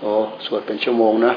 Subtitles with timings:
[0.00, 0.12] โอ้
[0.46, 1.32] สวดเป็นชั่วโมงนะ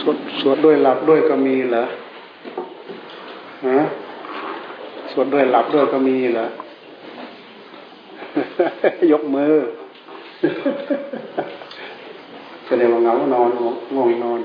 [0.00, 1.84] สวดสวดด้วยหลับด้วยก็มีเหรอ
[3.68, 3.80] ฮะ
[5.12, 6.46] สวดด้วยหลับด้วยก็มีเหรอ
[9.12, 9.54] ยกมือ
[12.66, 13.48] แสดงว่าเงานอน
[13.94, 14.40] ง่วงนอน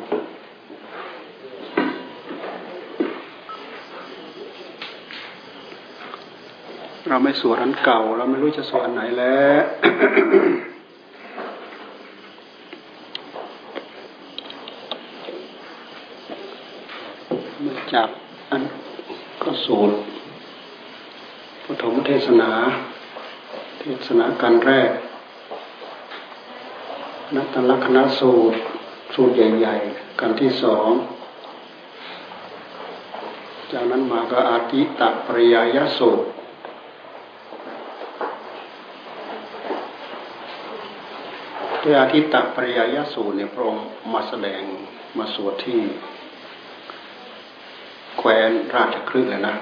[7.10, 9.61] เราไม่สวดอันเก่า เราไม่รู้จะสวดอันไหนแล้ว
[17.65, 18.10] มาจาก
[18.51, 18.64] อัน
[19.43, 19.96] ก็สูตร
[21.65, 22.51] ปฐมเทศนา
[23.79, 24.92] เทศนาการแรก
[27.36, 28.57] นัตตลกคณะสูตร
[29.14, 30.89] สูตรใหญ่ๆ กันที่สอง
[33.72, 36.28] จากนั้นมาก็อาติตะปริยายสูตร
[41.90, 44.62] ที่อาทิตตปริยายสูตรเนี่ยพระองค์มาแสดง
[45.18, 45.80] มาสวดที่
[48.18, 49.56] แคว้นราชคฤห์เลยนะ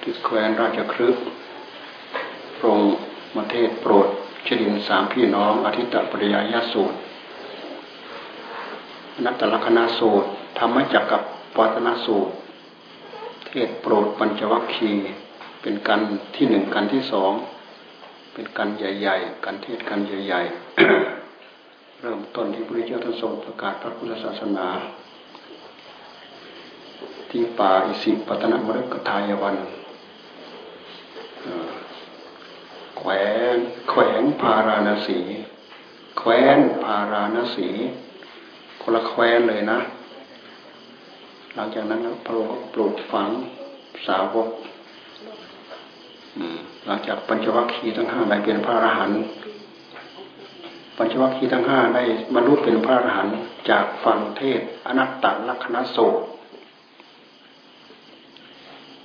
[0.00, 1.24] ที่แคว้นราชคฤห์
[2.56, 2.94] พระองค์
[3.36, 4.08] มาเทศโปรด
[4.46, 6.96] ชดินสามพี่น้องอาทิตตปริยายสูตร
[9.24, 11.22] นัตตลกนาสูตรธรรมจักกับ
[11.56, 12.32] ปัตนาสูตร
[13.46, 15.08] เทศโปรดปัญจวัคคีย์
[15.60, 16.00] เป็นกัน
[16.34, 17.34] ที่หนึ่งกันที่สอง
[18.38, 24.66] เป็นกันใหญ่ๆกันเทศกันใหญ่ๆ เริ่มต้นที่พระเจ้าท่านทรงประกาศพระพุทธศาสนา
[27.30, 29.56] ที่ป่าอิสิปตนมฤกทายวัน
[32.98, 33.10] แขว
[33.52, 33.54] ง
[33.90, 35.18] แขวงพาราณสี
[36.18, 37.68] แขวนพาราณสี
[38.82, 39.78] คนละแขวนเลยนะ
[41.54, 43.28] หลังจากนั้นพระองค์ปลูกฝัง
[44.06, 44.48] สาวก
[46.86, 49.20] หลังจากปัญจวัคคีย์ทั้งห้าได้เป็นพระอรหันต์
[50.96, 52.02] ปัญจวัคคีย์ทั้งห้าได้
[52.34, 53.36] บรรลุเป็นพระอรหันต์
[53.70, 55.98] จากฟังเทศอนัตตลักษณโส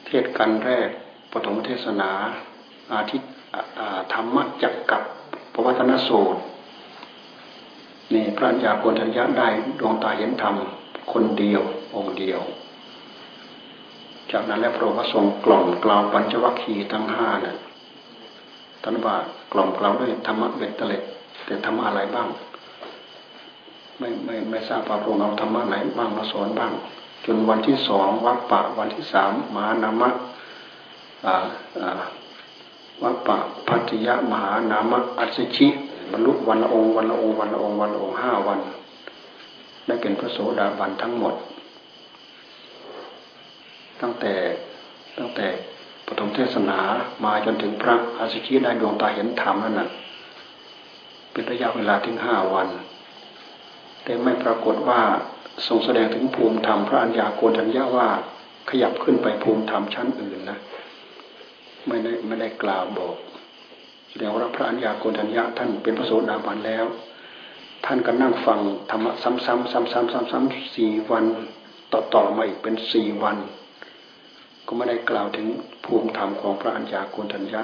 [0.06, 0.90] เทศกันแรก
[1.32, 2.12] ปฐมเทศนา
[2.94, 3.22] อาทิต
[4.14, 5.02] ธรรมจักกับ
[5.54, 6.36] ปวัตนโสต
[8.14, 9.48] นี่พระัญญาโกณทัญญาได้
[9.80, 10.56] ดวงตาเห็นธรรม
[11.12, 11.62] คนเดียว
[11.96, 12.42] องค์เดียว
[14.32, 17.58] จากนั้นแล้วพระองค์ก็ทรงกล่อมกล่าวปัญจวัคคีย์ทั้งห้าเนี่ย
[18.84, 19.16] ท่านว่า
[19.54, 21.04] กล่อมกล่าวด้วยธรรมะเบ็ดเตล็ด
[21.46, 22.28] แต่ธรรมะอะไรบ้าง
[24.00, 26.72] ไม่ไม่ไม่ทราบพระองค์เอาธรรมะไหนบ้างมาสอนบ้าง
[27.26, 30.10] จนวันที่สองวัปปะ วันที่สามมานามะ
[33.04, 33.38] วัปปะ
[33.68, 35.68] พัทยะมหานามะอัศชิ
[36.12, 38.60] บรรลุวันละองค์วันละองค์วันละองค์วันละองค์ห้าวัน
[39.86, 41.34] ได้เป็นพระโสดาบันทั้งหมด
[44.02, 44.34] ตั้งแต่
[45.18, 45.48] ตั้งแต่
[46.08, 46.80] ปฐมเทศนา
[47.26, 49.90] มาจนถึงพระอาสิชีได้ดวงตาเห็นธรรมนั่นนะ
[51.32, 52.68] เป็นระยะเวลาถึงห้าวัน
[54.04, 55.02] แต่ไม่ปรากฏว่า
[55.68, 58.10] ทรงแสดงถึงภูมิธรรมพระอัญญาโกณทัญญาว่า
[58.70, 60.58] ขยับขึ้นไปภูมิธรรมชั้นอื่นนะ
[61.88, 63.16] ไม่ได้ไม่ได้กล่าวบอก
[64.10, 66.86] แสดงว่าพระอัญญาโกณทัญญาท่านเป็นพระโสดาบันแล้ว
[67.86, 68.60] ท่านก็นั่งฟัง
[68.90, 71.26] ธรรมะซ้ำๆซ้ำๆซ้ำๆสี่วัน
[71.94, 73.38] ต่อๆมาอีกเป็นสี่วัน
[74.66, 75.48] ก็ไม่ได้กล่าวถึง
[75.86, 77.62] ภูมิธรรมของพระอัญญาโกณทัญญะ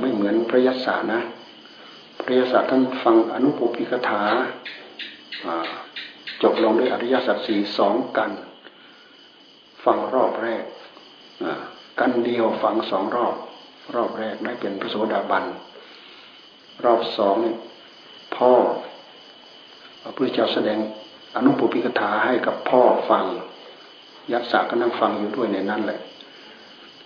[0.00, 1.20] ไม่เหมือนพระยศานะ
[2.24, 4.22] พระยศาท่านฟังอนุปปิกถา
[6.42, 8.30] จบลงด้วยอริยสัจสี่สองกัน
[9.84, 10.64] ฟังรอบแรก
[12.00, 13.34] กันเดียวฟังสองรอบ
[13.94, 15.44] รอบแรกได้เป็นพระโสดาบัน
[16.84, 17.36] รอบสอง
[18.36, 18.52] พ่อ
[20.02, 20.78] พระพุทธเจ้าแสดง
[21.36, 23.24] อนุปปิกถาให้กับพ่อฟัง
[24.32, 26.00] ยักษ์สาก็นั่งฟังอยู่ด้วยในนั้นแหละ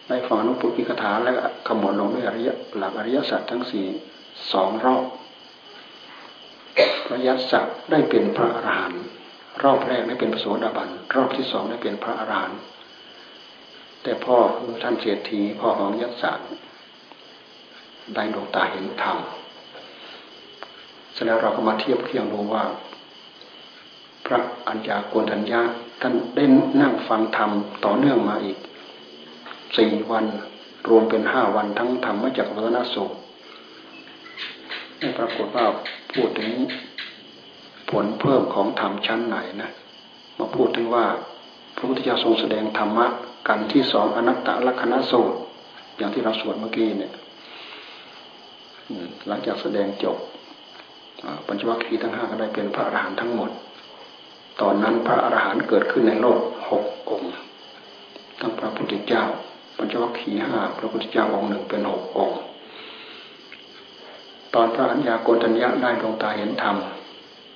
[0.09, 1.37] ได้ฟังนุปุพิกถาแล้ว
[1.67, 2.49] ขมวดลงด้วยอริย
[2.79, 3.87] หลักอริยสัจทั้งสี่
[4.53, 5.05] สองรอบ
[7.07, 9.03] พระยักษ์สักได้เป็นพระอรหันต์
[9.63, 12.59] รอบแรกได้เป็นพระโสดาบันรอบที่สองได้เป็นพระอรหันต์
[14.03, 16.41] แต่พ่อคือท่านเศรษฐีพ่อของยักษ์สัก
[18.15, 19.19] ได้ดวงตาเห็นธรรม
[21.13, 22.65] เสร็จแล้วเราก็มาเทียบเคียงดูว่า
[24.27, 25.63] พระอัญญาโกณทัญญา
[26.01, 26.45] ท่านได้
[26.83, 27.51] นั่งฟังธรรม
[27.85, 28.59] ต่อเนื่องมาอีก
[29.77, 30.25] สี่วัน
[30.89, 33.11] รวมเป็นห้าวันทั้งธรรมจากวัฒนสุข
[34.99, 35.67] ไม่ปรากฏว่า
[36.15, 36.51] พูดถึง
[37.91, 39.71] ผลเพิ่มของธรรมชั้นไหนนะ
[40.39, 41.07] มาพูดถึงว่า
[41.77, 43.07] พระพุทธเจ้าทรงแสดงธรรมะ
[43.49, 45.37] กันที่สองอนัตตลักษณะสูตร
[45.97, 47.13] อย่างที่เราสวดเมื่อกี้เนี่ย
[49.29, 50.17] หลังจากแสดงจบ
[51.47, 53.51] ปัญจวัคคีย์ทั้งห้าก็ได้เป็นพระอรหันต์ทั้งหมด
[54.61, 56.41] ตอนนั้นพระอรหันต์เกิดขึ้นในโลก
[56.71, 57.31] หกองค์
[58.41, 59.25] ทั้งพระพุทธเจ้า
[59.77, 62.39] ปัญจวัคคีห้าพระพุทธเจ้าองค์หนึ่งเป็นหกองค์
[64.55, 66.77] ตอนพระอัญญาโกณทัญญาได้ดวงตาเห็นธรรม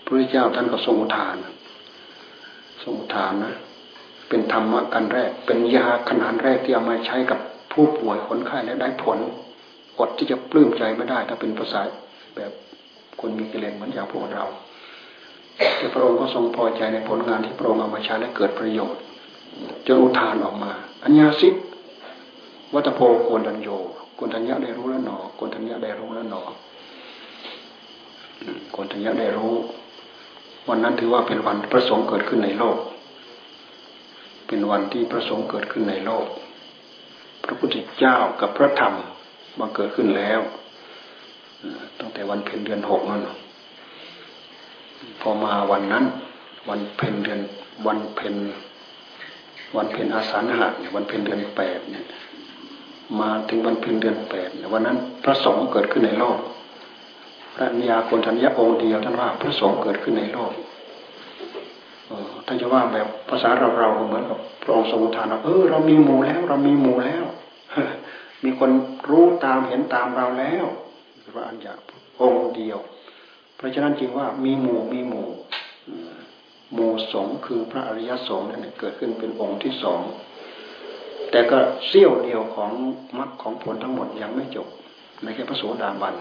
[0.05, 1.37] พระเจ้าท่านก็ทรงอุทาน
[2.83, 3.55] ทรงอุทานนะ
[4.29, 7.39] เป็นธรรมะกันแรก เป็นยาขนาดแรกที่เอามาใช้กับ
[7.73, 9.19] ผู้ป่วยคนไข้และได้ผล
[9.99, 11.81] อดที่จะปลื้มใจไม่ได้ถ้าเป็นภาษา
[12.37, 12.53] แบบ
[13.21, 14.45] คนมีกิเลสเหมือนอย่างพวกเรา
[15.56, 19.01] แต่พระองค์ก็ทรงพอใจในผลงานที่พระองค์เอามาใช้และเกิดประโยชน์
[19.87, 20.71] จนอุทานออกมา
[21.05, 21.49] อัญญาสิ
[22.75, 23.69] วัตโพโกนัญโย
[24.17, 26.43] โกนัญญาได้รู้แล้วหนอโกนัญญาได้รู้แล้วหนอ
[28.73, 29.55] โกนัญญาได้รู้
[30.69, 32.79] วันนั้นถือว่าเป็นวันพระสงฆ์เกิดขึ้นในโลก
[34.47, 36.27] เป็นวันที่พระสงฆ์เกิดขึ้นในโลก
[37.45, 38.95] พระพุทธเจ้ากับพระธรรม
[39.59, 40.41] มาเกิดขึ้นแล้ว
[41.99, 43.23] ตั้งแต่วันเพ็ญเดือนหกนั่น
[45.21, 46.05] พอมาวันนั้น
[46.69, 47.41] วันเพ็ญเดือน
[47.87, 48.35] วันเพ็ญ
[49.77, 52.05] วันเพ็ญอาสาฬหะเนี่ยวันเพ็ญเดือนแปดเนี่ย
[53.21, 56.39] มาถึงวันเพ็ญเดือนแปดวันนั้นพระสงฆ์เกิดขึ้นในโลก
[57.55, 60.53] พระนิยาคนทัญญาองค์เดียวท่านว่า พระสงฆ์เกิดขึ้นในโลก
[62.47, 67.25] ท่านจะว่าแบบภาษาเราเราเหมือนกับพระองค์ทรงทานเราเออเรามีหมู่แล้ว เรามีหมู่แล้ว
[68.45, 68.71] มีคน
[69.11, 70.65] รู้ตามเห็นตามเราแล้ว
[71.35, 71.73] พระอัญญา
[72.21, 72.79] องค์เดียว
[73.64, 75.26] ราะฉะนั้นจึงว่ามีหมู่มีหมู่
[76.75, 80.00] หมู่สงคือพระอริยสงฆ์นั่นเกิดขึ้นเป็นองค์ที่สอง
[81.31, 81.58] แต่ก็
[81.88, 82.70] เสี้ยวเดียวของ
[83.19, 84.69] มรรคของผลทั้งหมดยังไม่จบ
[85.22, 86.14] ในแค่พระโสดาบัน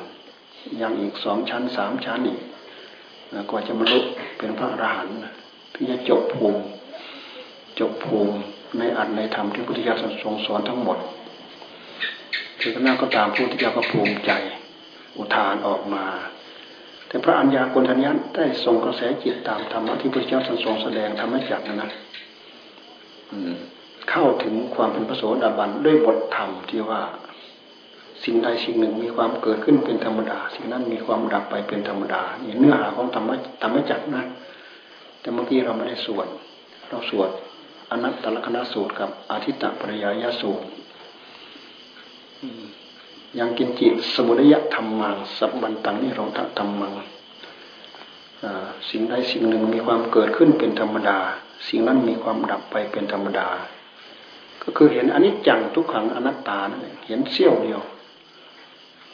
[0.82, 2.42] ยังอีกสองชั้นสามชั้นอีก
[3.50, 4.00] กว่าจะบรรลุ
[4.38, 5.16] เป็นพระอรหันต์
[5.74, 6.62] ที่จะจบภูมิ
[7.80, 8.36] จบภูมิ
[8.80, 10.98] ในอัตในธรรมที่พุทธิยถาทรงสอนทั้งหมด
[12.60, 14.32] คือหน้าก็ตามพุทธิยถาก็ภูมิใจ
[15.18, 16.04] อุทานออกมา
[17.14, 21.90] แต่พระอัญญาโกณทัญญาได้ทรงกระแสจิตตามธรรมะที่พระเจ้าทรงแสดงธรรมจักรนะนะ
[24.10, 27.02] เข้าถึงความเป็นพระโสดาบันด้วยบทธรรมที่ว่า
[28.24, 34.24] สิ่งใดสิ่งหนึ่งมีความเกิดขึ้นเป็นธรรมดา สิ่งนั้นมีความดับไปเป็นธรรมดานี่เนื้อหาของธรรมะธรรมจักรนะ
[35.22, 36.28] แต่เมื่อกี้เราไม่ได้สวด
[36.90, 37.30] เราสวด
[37.92, 40.66] อนัตตลกนสูตรกับอาทิตตปริยายสูตร
[43.40, 46.94] ยังกินจิตสมุทัยธรรมังสับบันตังนิโรธธรรมัง
[48.90, 51.20] สิ่งใดสิ่งหนึ่งมีความเกิดขึ้นเป็นธรรมดา
[51.68, 53.48] สิ่งนั้นมีความดับไปเป็นธรรมดา
[54.62, 57.82] ก็คือเห็นอนิจจังทุกขังอนัตตานั่นเองเห็นเสี้ยวเดียว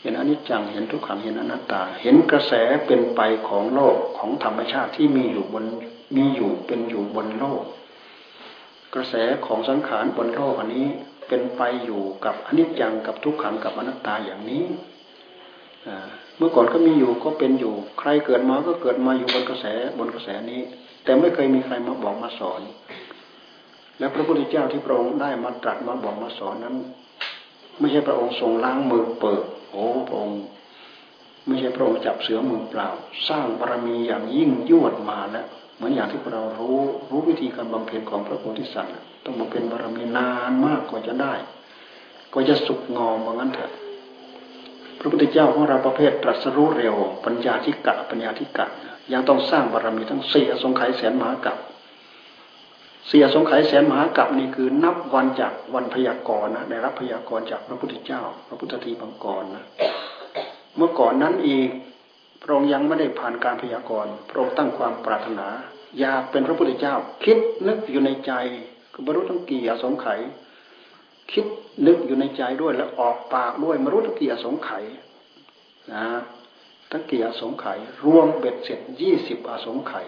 [0.02, 2.54] เห็นอนิจจังเห็นทุกขังเห็นอนัตตา เห็นกระแส
[2.86, 5.66] เป็นไปของโลกของธรรมชาติที่มีอยู่บน
[6.16, 7.64] มีอยู่เป็นอยู่บนโลก
[8.94, 9.16] กระแส
[9.46, 10.88] ของสังขารบนโลกอันนี้
[11.30, 14.64] เป็นไปอยู่กับอนิจจังกับทุกขังกับอนัตตาอย่างนี้
[16.38, 19.66] เมื่อก่อนก็มีอยู่ก็เป็นอยู่ ใครเกิดมาก็เกิดมาอยู่บนกระแส
[19.98, 20.62] บนกระแสนี้
[21.04, 22.62] แต่ไม่เคยมีใครมาบอกมาสอน
[24.00, 26.76] แล้วพระพุทธเจ้าที่พระองค์ได้มาตรัสมาบอกมาสอนนั้น
[27.80, 30.42] ไม่ใช่พระองค์ทรงล้างมือเปิดโอ้พระองค์
[31.46, 32.90] ไม่ใช่พระองค์จับเสือมือเปล่า
[33.30, 35.48] สร้างบารมีอย่างยิ่งยวดมาแล้ว
[35.80, 36.80] เหมือนอย่างที่เรารู้
[37.10, 38.94] รู้วิธีการบำเพ็ญของพระโพธิสัตว์
[39.26, 41.34] ต้องมาเป็นบารมีนานมากกว่าจะได้
[42.34, 43.72] ก็จะสุกงอมว่างั้นเถอะ
[45.00, 46.96] พระพุทธเจ้าของเราประเภทตรัสรู้เร็ว
[47.26, 48.66] ปัญญาธิกะปัญญาธิกะ
[49.14, 51.58] ยังต้องสร้างบารมีทั้งสี่อสงไขยแสนมหากัป
[53.08, 59.64] เสียสงไขยแสนมหากัปนี่คือนับวันจากวันพยากรณ์นะได้รับพยากรณ์จากพระพุทธเจ้า พระพุทธทีบังกรนะ
[60.78, 61.70] เมื่อก่อนนั้นอีก
[62.50, 65.48] ระองค์ยังไม่ได้ผ่านการพยากรณ์พระองค์ตั้งความปรารถนา
[66.00, 67.38] อยากเป็นพระพุทธเจ้า คิด
[67.68, 68.34] นึกอยู่ในใจ
[69.06, 70.20] บรรลุทั้งกี่อสงไขย
[71.32, 71.46] คิด
[71.88, 74.84] นึกอยู่ในใจด้วยแล้วออกปากด้วยมรุทั้งกี่อสงไขย
[75.94, 76.06] นะ
[76.92, 80.08] ทั้งกี่อสงไขยรวมเบ็ดเสร็จยี่สิบอสงไขย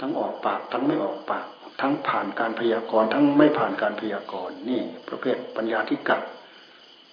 [0.00, 1.46] ทั้งออกปากทั้งไม่ออกปาก
[1.80, 6.18] ทั้งผ่านการพยากรณ์ทั้งไม่ผ่านการพยากรณ์นี่ ประเภทปัญญาธิกะ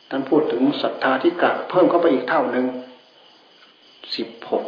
[0.10, 2.66] ท่านพูดถึงศรัทธาธิกะเพิ่มเข้าไปอีกเท่าหนึ่ง
[4.16, 4.66] สิบหก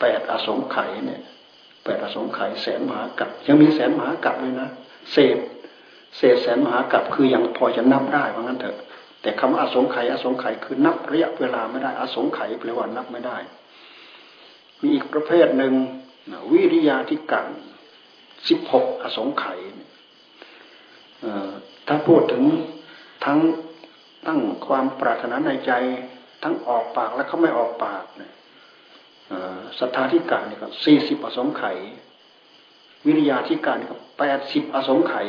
[0.00, 1.22] แปดอสงไขยเนี่ย
[1.84, 4.70] แปดอสงไขยแสนมหากัปยังมีแสนมหากัปเลยนะ
[5.12, 5.38] เศษ
[6.16, 8.76] เศษแสนมหากับคือยังพอจะนับได้ว่างั้นเถอะ
[9.22, 13.38] แต่คำว่าอสงไขยอสงไขยคือนับระยะเวลาไม่ได้ อสงไขยแปลว่านับไม่ได้
[14.80, 15.72] มีอีกประเภทหนึ่ง
[16.52, 17.46] วิริยาธิกัน
[18.48, 19.58] สิบหกอสงไขย
[21.86, 22.44] ถ้าพูดถึง
[23.24, 23.38] ทั้ง
[24.26, 25.72] ตั้งความปรารถนาในใจ
[26.46, 28.32] ทั้งออกปากและเขาไม่ออกปากเนี่ย
[29.78, 31.76] ศรัทธาธิการนี่ก็สี่สิบอสงไขย
[33.06, 35.26] วิริยาธิการนี่ก็แปดสิบอสงไขย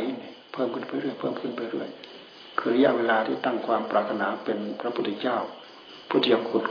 [0.53, 1.89] เพิ่มขึ้นไปเรื่อยเพิ่มขึ้นไปเรื่อย
[2.59, 5.38] คือระยะเวลาที่ตั้งความปรารถนาเป็นพระพุทธเจ้า
[6.09, 6.63] พุทธิยขุด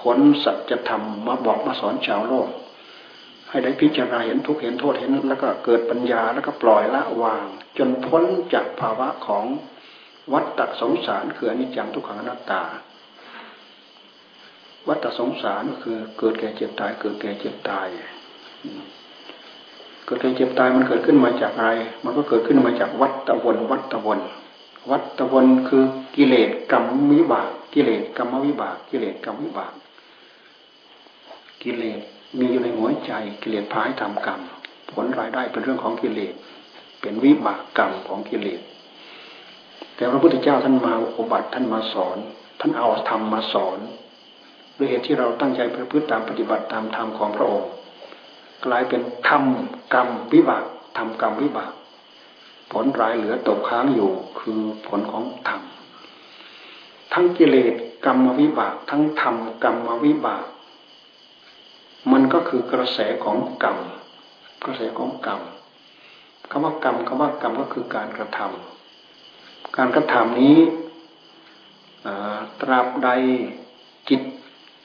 [0.00, 2.48] ขนสัจธรรมมาบอกมาสอนชาวโลก
[3.50, 7.46] ให้ได้พิจารณาเห็นทุกเห็นโทษเห็นแล้วก็เกิดปัญญาแล้วก็ปล่อยละวาง
[7.78, 9.44] จนพ้นจากภาวะของ
[10.32, 12.62] วัฏฏสงสารคืออนิจจังทุกขังอนัตตา
[14.88, 17.88] วัฏสงสารก็คือ เกิดแก่เจ็บตาย เกิดแก่เจ็บตาย
[20.04, 21.72] เกิดแก่เจ็บตายมันเกิดขึ้นมาจากอะไร
[22.04, 24.20] มันก็เกิดขึ้นมาจากวัฏวนวัฏวน
[24.90, 25.84] วัฏวนคือ
[26.16, 29.72] กิเลสกรรมวิบาก กิเลสกรรมวิบาก กิเลสกรรมวิบาก
[31.62, 32.00] กิเลส
[32.38, 34.40] มีอยู่ในหัวใจ กิเลสพาให้ทำกรรม
[34.92, 36.34] ผลรายได้เป็นเรื่องของกิเลส
[37.00, 38.60] เป็นวิบากกรรมของกิเลส
[39.94, 42.18] แต่พระพุทธเจ้าท่านมาอุบัติท่านมาสอน
[42.60, 43.78] ท่านเอาธรรมมาสอน
[44.80, 47.70] ด้วยเหตุที่เราตั้งใจประพฤติตามปฏิบัติตามธรรมของพระองค์
[48.64, 49.44] กลายเป็นธรรม
[49.94, 50.64] กรรมวิบาก
[50.96, 51.72] ธรรมกรรมวิบาก
[52.72, 54.10] ผลรายเหลือตกค้างอยู่
[54.40, 55.60] คือผลของธรรม
[57.12, 60.44] ทั้งกิเลสกรรมวิบาก ทั้งธรรมกรรมวิบาก
[62.12, 63.78] มันก็คือกระแสของกรรม
[64.64, 65.40] กระแสของกรรม
[66.50, 70.58] คำว่ากรรมคำว่ากรรมก็คือการกระทำการกระทำนี้
[72.60, 73.08] ตราบใด
[74.08, 74.22] จิต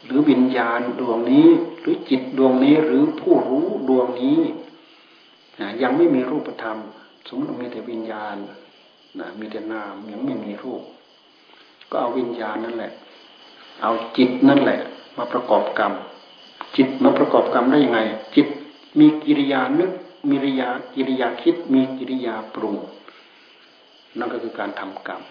[0.05, 1.47] หรือวิญญาณดวงนี้
[1.79, 4.39] หรือจิตดวงนี้หรือผู้รู้ดวงนี้
[5.81, 6.77] ยังไม่มีรูปธรรม
[7.27, 8.35] สมมติมีแต่วิญญาณ
[9.39, 10.81] มีแต่นามยังไม่มีรูป
[11.89, 12.91] ก็เอาวิญญาณนั่นแหละ
[13.81, 14.79] เอาจิตนั่นแหละ
[15.17, 15.93] มาประกอบกรรม
[16.75, 17.99] จิตมาประกอบกรรมได้ยังไง
[18.35, 18.47] จิต
[18.99, 19.91] มีกิริยานึก
[20.29, 22.75] มีกิริยากิริยาคิดมีกิริยาปรุง
[24.17, 25.21] นั่นก็คือการทำกรรม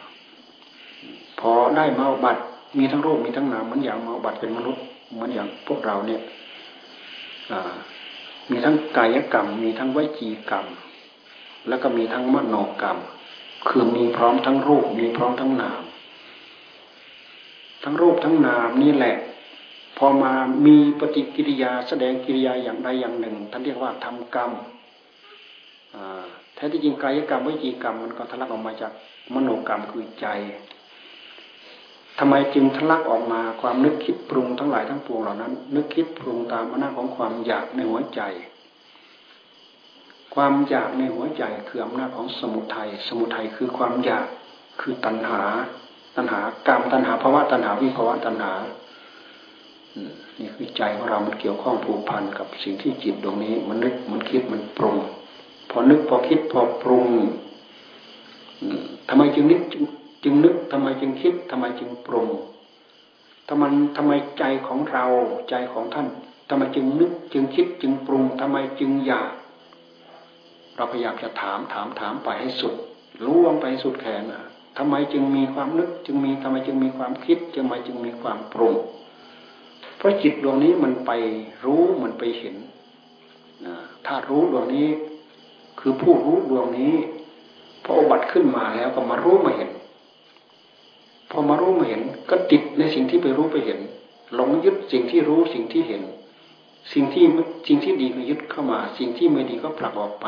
[1.40, 2.38] พอได้มาบัต
[2.78, 6.20] มีทั้งรูปมีทั้งนามเหมือนอย่างมาบัตเป็นมนุษย์เหมือนอย่างพวกเราเนี่ย
[8.50, 10.66] มีทั้งกายกรรม มีทั้งวจีกรรม
[11.68, 12.98] แล้วก็มีทั้งมโนกรรม
[13.68, 15.82] คือมีพร้อมทั้งรูป มีพร้อมทั้งนาม
[17.82, 19.16] ทั้งรูปทั้งนามนี่แหละ
[19.98, 20.32] พอมา
[20.66, 24.50] มีปฏิกิริยาแสดงกิริยาอย่างใดอย่างหนึ่งท่านเรียกว่าทำกรรม
[26.54, 28.92] แท้ที่จริงกายกรรมวิจีกรรมมันก็ทะลักออกมาจาก
[29.34, 30.26] มโนกรรมคือใจ
[32.18, 38.20] ทำไมจึงทะลักออกมาความนึกคิดปรุงทั้งหลายทั้งปวงเหล่านั้น นึกคิดปรุงตามอำนาจของความอยากในหัวใจ
[40.34, 44.26] ความอยากในหัวใจคืออำนาจของสมุทัยสมุทัยคือความอยาก
[44.80, 45.42] คือตัณหา
[46.16, 48.52] ตัณหากรรมตัณหาภาวะตัณหาวิภาวะตัณหา
[50.38, 54.96] นี่คือใจของเรา มันเกี่ยวข้องผูกพันกับสิ่งที่จิตตรงนี้ มันนึกมันคิดมันปรุง
[55.70, 57.06] พอนึกพอคิดพอปรุง
[59.08, 59.60] ทำไมจึงนึก
[60.24, 62.28] จึงนึกทำไมจึงคิดทำไมจึงปรุง
[63.48, 63.64] ทำไม
[63.96, 65.06] ทำไมใจของเรา
[65.50, 66.06] ใจของท่าน
[66.48, 69.32] ทำไมจึงนึกจึงคิดจึงปรุงทำไมจึงอยาก
[70.76, 72.74] เราพยายามจะถามถามถามไปให้สุด
[73.24, 74.22] รู้ลงไปสุดแขน
[74.78, 78.74] ทำไมจึงมีความนึกจึงมีทำไมจึงมีความคิดทำไมจึงมีความปรุง
[79.96, 81.10] เพราะจิตดวงนี้มันไป
[81.64, 82.56] รู้มันไปเห็น
[84.06, 84.88] ถ้ารู้ดวงนี้
[85.80, 86.94] คือผู้รู้ดวงนี้
[87.84, 89.70] พออบัติขึ้นมาแล้วก็มารู้มาเห็น
[91.34, 93.78] พอมารู้มาเห็น ก็ติดในสิ่งที่ไปรู้ไปเห็น
[94.34, 96.02] หลงยึดสิ่งที่รู้สิ่งที่เห็น
[96.92, 97.24] สิ่งที่
[97.66, 100.26] สิ่งที่ดีก็ยึดเข้ามา สิ่งที่ไม่ดีก็ผลักออกไป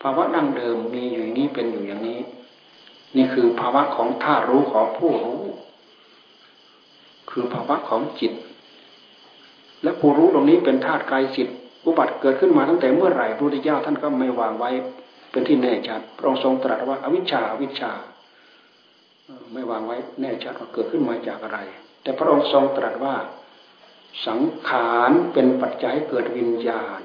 [0.00, 2.20] ภาวะดั้งเดิมมีอยู่อย่างนี้เป็นอยู่อย่างนี้
[3.16, 5.42] นี่คือภาวะของธารู้ของผู้รู้
[7.30, 8.32] คือภาวะของจิต
[9.82, 11.48] และผู้รู้ตรงนี้เป็นธาตุกายจิต
[11.84, 14.70] อุบัติเกิดขึ้นมาตั้งแต่เมื่อไหร่พระพุทธเจ้าท่านก็ไม่วางไว้
[15.30, 17.92] เป็นที่แน่ชัดพระองค์ทรงตรัสว่าอวิชชาอวิชชา
[19.52, 21.58] ไม่วางไว้แน่ชัดว่าเกิดขึ้นมาจากอะไร
[22.02, 23.14] แต่พระองค์ทรงตรัสว่า
[24.26, 27.00] สังขารเป็นปัจจัยเกิดวิญญาณ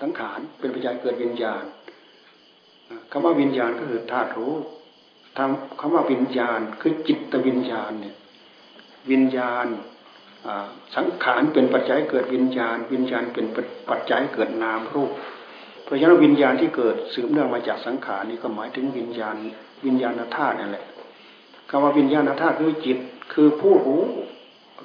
[0.00, 1.64] สังขารเป็นปัจจัยเกิดวิญญาณ
[3.10, 4.54] คำว่าวิญญาณก็คือธาตุรู้
[5.36, 8.16] ทำคำว่าวิญญาณคือจิตวิญญาณเนี่ย
[9.10, 9.66] วิญญาณ
[10.96, 13.46] สังขารเป็นปัจจัยเกิดวิญญาณ วิญญาณเป็น
[13.88, 15.10] ปัจจัยเกิดนามรูป
[15.92, 19.36] ราะฉะนั้นวิญญาณที่เกิดสืบเนื่องมาจากสังขารนี้ก็หมายถึงวิญญาณ
[19.86, 20.84] วิญญาณธาตุนั่นแหละ
[21.70, 22.98] คำว่าวิญญาณธาตุคือจิต
[23.32, 24.02] คือผู้รู้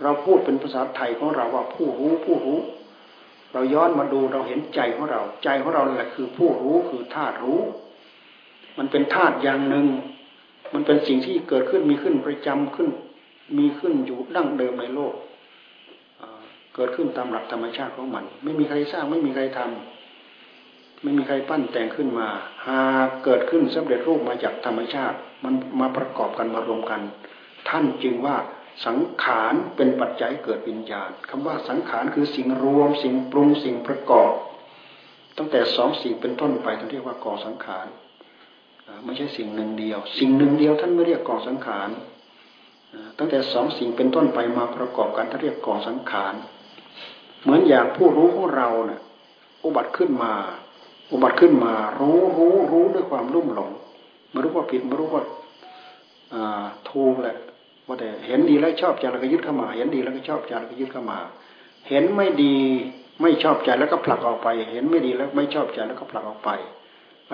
[0.02, 2.60] เราพูดเป็นภาษาไทยของเราว่าผู้รู้ผู้รู้
[3.54, 7.60] เราย้อนมาดูเราเห็นใจของเรา ใจของเราแหละคือผู้รู้คือธาตุรู้
[8.78, 9.86] มันเป็นธาตุอย่างหนึ่ง
[10.74, 12.90] มันเป็นสิ่งที่เกิดขึ้นมีขึ้นประจำขึ้น
[13.58, 15.14] มีขึ้นอยู่ดั้งเดิมในโลก
[16.76, 19.97] เกิดขึ้นตามหลักธรรมชาติของมัน ไม่มีใครสร้างไม่มีใครทำ
[21.02, 22.28] ไม่มีใครปั้นแต่งขึ้นมา
[22.68, 27.02] หากเกิดขึ้นสำเร็จรูปมาจากธรรมชาติ มันมาประกอบกันมารวมกัน
[27.70, 28.36] ท่านจึงว่า
[28.86, 34.32] สังขารเป็นปัจจัยเกิดวิญญาณคำว่าสังขารคือสิ่งรวม สิ่งปรุงสิ่งประกอบ
[35.38, 37.88] ตั้งแต่สองสิ่งเป็นต้นไปท่านเรียกว่ากองสังขาร
[39.06, 41.90] ไม่ใช่สิ่งหนึ่งเดียว สิ่งหนึ่งเดียวท่านไม่เรียกกองสังขาร
[43.18, 46.34] ตั้งแต่สองสิ่งเป็นต้นไปมาประกอบกันท่านเรียกกองสังขาร
[47.42, 49.02] เหมือนอย่างผู้รู้ของเราเนะ่ย
[49.64, 50.34] อุบัติขึ้นมา
[51.12, 53.72] อุบัติขึ้นมา รู้รู้รู้ด้วยความรุ่มหลง
[54.32, 55.24] ไม่รู้ว่าผิดไม่รู้ว่า
[56.90, 57.38] ถูกแหละ
[57.86, 61.20] ว่าแต่เห็นดีแล้วชอบใจแล้วก็ยึดเข้ามา เห็นดีแล้วก็ชอบใจแล้วก็ยึดเข้ามา
[61.90, 62.58] เห็นไม่ดี
[63.22, 66.50] ไม่ชอบใจแล้วก็ผลักออกไป เห็นไม่ดีแล้วไม่ชอบใจแล้วก็ผลักออกไป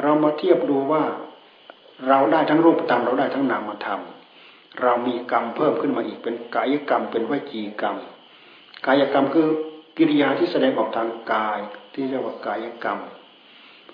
[0.01, 1.03] เรามาเทียบดูว่า
[2.07, 4.01] เราได้ทั้งรูปธรรมเราได้ทั้งนามธรรม
[4.81, 7.95] เรามีกรรมเพิ่มขึ้นมาอีกเป็นกายกรรมเป็นวจีกรรม
[8.85, 9.47] กายกรรมคือ
[9.97, 11.59] กิริยาที่แสดงออกทางกาย
[11.93, 12.99] ที่เรียกว่ากายกรรม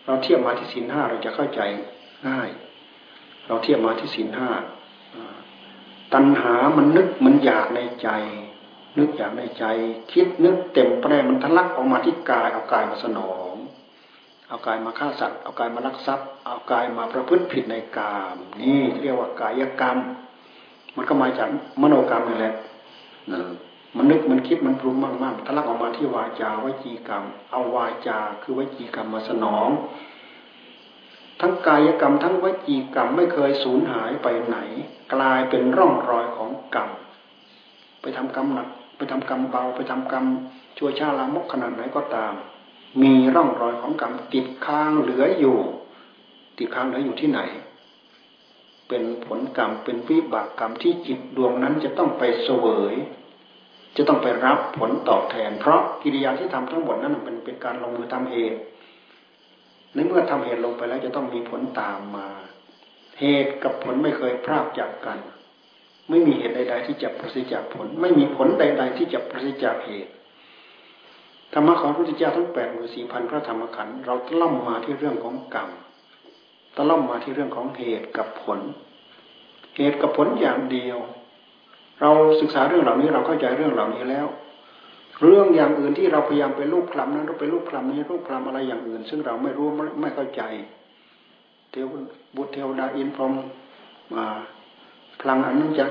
[0.09, 1.61] เราเทียบมาที่ศีลห้าเราจะเข้าใจ
[2.27, 2.49] ง่าย
[3.47, 4.49] เราเทียบมาที่ศีลห้า
[6.13, 8.09] ตัณหามันนึกมันอยากในใจ
[8.97, 9.65] นึกอยากในใจ
[10.11, 13.53] คิดนึกเต็มแปรมันทะลักออกมาที่กายเอากายมาสนอง
[14.47, 19.97] เอากายมาฆ่าสัตว์เอากายมาลักทรัพย์ เอากายมาประพฤติผิดในกามนี่เรียกว่ากายกรรม
[20.95, 21.49] มันก็มาจาก
[21.81, 22.53] มโนกรรมนี่แหละ
[23.31, 23.39] นะ
[23.95, 29.69] มันนึกมันคิดมันปรุงมากๆทะลักออกมาที่วาจาวจีกรรม เอาวาจาคือวจีกรรมมาสนอง
[31.41, 34.57] ทั้งกายกรรมทั้งวจีกรรมไม่เคยสูญหายไปไหน
[35.13, 36.89] กลายเป็นร่องรอยของกรรม
[38.01, 38.67] ไปทำกรรมหนัก
[38.97, 40.25] ไปทำกรรมเบาไปทำกรรม
[40.77, 42.33] ชั่วช้าลามกขนาดไหนก็ตาม
[43.01, 45.57] มีร่องรอยของกรรมติดค้างเหลืออยู่
[46.57, 47.39] ติดค้างเหลืออยู่ที่ไหน
[48.87, 52.95] เป็นผลกรรมเป็นวิบากกรรมที่จิตดวงนั้นจะต้องไปเสวย
[53.97, 58.59] จะต้องไปรับผลตอบแทน เพราะกิริยาที่ทำทั้งหมดนั้นเป็นเป็นการลงมือทำเหตุ
[59.93, 62.27] ในเมื่อทำเหตุลงไปแล้วจะต้องมีผลตามมา
[63.19, 65.19] เหตุกับผลไม่เคยพรากจากกัน
[66.09, 70.11] ไม่มีเหตุใด ๆ ที่จะประสิทธิ์จากผล ไม่มีผลใด ๆ ที่จะประสิทธิ์จากเหตุ
[71.53, 75.69] ธรรมะของพระพุทธเจ้าทั้งแปดหมื่นสี่พันพระธรรมขันธ์เราตล่ำมมาที่เรื่องของกรรม
[76.75, 78.59] ตล่อมมาที่เรื่องของเหตุกับผล
[79.77, 80.97] เหตุกับผลอย่างเดียว
[82.01, 84.27] เราศึกษาเรื่องเหล่านี้เราเข้าใจเรื่องเหล่านี้แล้ว
[85.23, 89.67] เรื่องอย่างอื่นที่เราพยายามไปรูปคลำนั้นเราไปรูปคลำนี้รูปคลำอะไรอย่างอื่น ซึ่งเราไม่รู้
[90.01, 90.41] ไม่เข้าใจ
[91.71, 91.93] เทว
[92.35, 93.33] บุตรเทวดาอินพรหม
[94.13, 94.25] มา
[95.19, 95.85] พลังอันนั้นจะ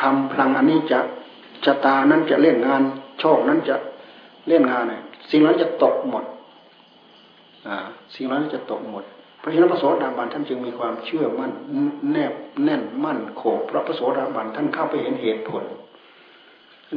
[0.00, 1.00] ทำพลังอันนี้จะ
[1.64, 2.82] ชะตานั้นจะเล่นงาน
[3.20, 3.76] โชคนั้นจะ
[4.48, 6.24] เล่นงานเนี่ยสิ่งนั้นจะตกหมด
[7.68, 7.76] อ่า
[8.14, 9.04] สิ่งนั้นจะตกหมด
[9.48, 11.52] ราะฉะนั้นพระโสดาบันท่านจึงมีความเชื่อมั่น
[12.10, 12.32] แนบ
[12.64, 15.64] แน่นมั่นโขเพราะพระโสดาบันท่านเข้าไปเห็นเหตุผล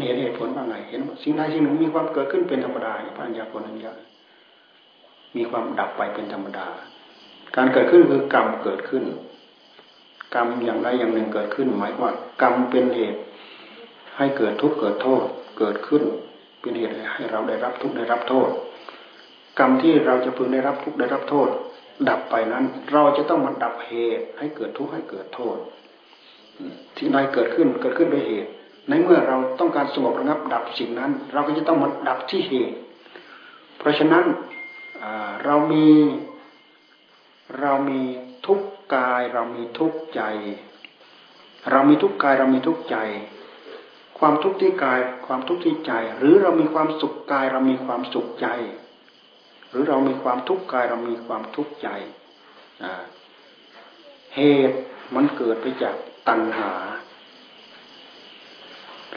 [0.06, 3.94] เห็นเหตุผลว่าไงเห็นสิ่งใดสิ่งหนึ่งมีความเกิดขึ้นเป็นธรรมดาพระัญญาโกนัญญา
[5.38, 6.68] มีความดับไปเป็นธรรมดา
[7.56, 9.04] การเกิดขึ้นคือกรรมเกิดขึ้น
[10.36, 12.12] กรรมอย่างใดอย่างหนึ่งเกิดขึ้น หมายว่า
[12.42, 13.20] กรรมเป็นเหตุ
[14.18, 15.24] ให้เกิดทุกข์เกิดโทษ
[15.60, 16.04] เกิดขึ้น
[16.60, 18.50] เป็นเหตุให้เราได้รับทุกข์ได้รับโทษ
[19.60, 21.50] กรรมที่เราจะพึงได้รับทุกข์ได้รับโทษ
[22.10, 25.58] ดับไปนั้น เราจะต้องมาดับเหตุ ให้เกิดทุกข์ให้เกิดโทษ
[26.98, 28.52] ที่ใดเกิดขึ้นเกิดขึ้นด้วยเหตุ
[28.90, 32.78] ในเมื่อเราต้องการสงบระงับ ดับสิ่งนั้น เราก็จะต้องมาดับที่เหตุ
[33.78, 34.26] เพราะฉะนั้น
[35.46, 35.88] เรามี
[37.60, 38.02] เรามี
[38.46, 38.62] ทุก
[38.96, 40.22] กายเรามีทุกใจ
[41.72, 42.98] เรามีทุกกายเรามีทุกใจ
[44.20, 48.48] ความทุกข์ที่กายความทุกข์ที่ใจ หรือเรามีความสุขกายเรามีความสุขใจ
[49.72, 51.88] หรือเรามีความทุกข์กายเรามีความทุกข์ใจ
[54.36, 54.78] เหตุ
[55.16, 55.96] มันเกิดไปจาก
[56.28, 56.72] ตัณหา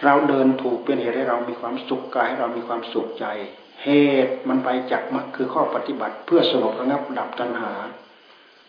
[0.04, 3.26] เราเดินถูกเป็นเหตุให้เรามีความสุขกายให้เรามีความสุขใจ
[3.84, 3.90] เห
[4.26, 7.72] ตุมันไปจากมรรคคือข้อปฏิบัติ เพื่อสงบระงับดับตัณหา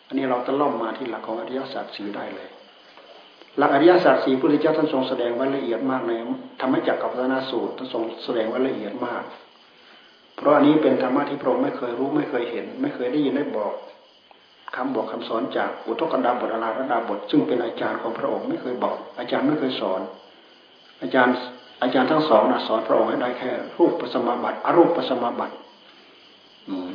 [0.07, 2.49] อันนี้เราตะล่อมมาที่หลักของอริยสัจสีได้เลย
[3.57, 6.11] หลักอริยสัจสีพระพุทธเจ้าท่านทรงแสดงไว้ละเอียดมากใน
[6.61, 9.23] ทำให้จักกับพระนาสูตรท่านทรงแสดงไว้ละเอียดมาก
[10.35, 13.73] เพราะอันนี้เป็นธรรมะที่พระองค์ไม่เคยรู้ไม่เคยเห็น ไม่เคยได้ยินได้บอก
[14.75, 20.01] คำบอกคำสอนจากอุทกดาบทอาราระดาบท ซึ่งเป็นอาจารย์ของพระองค์ไม่เคยบอก อาจารย์ไม่เคยสอน
[21.01, 21.35] อาจารย์
[21.81, 25.55] อาจารย์ทั้งสองนะสอนพระองค์ให้ได้แค่ รูปปัสมาบัติอรูปปัสมาบัติ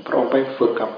[0.06, 0.90] พระองค์ไปฝึกกับ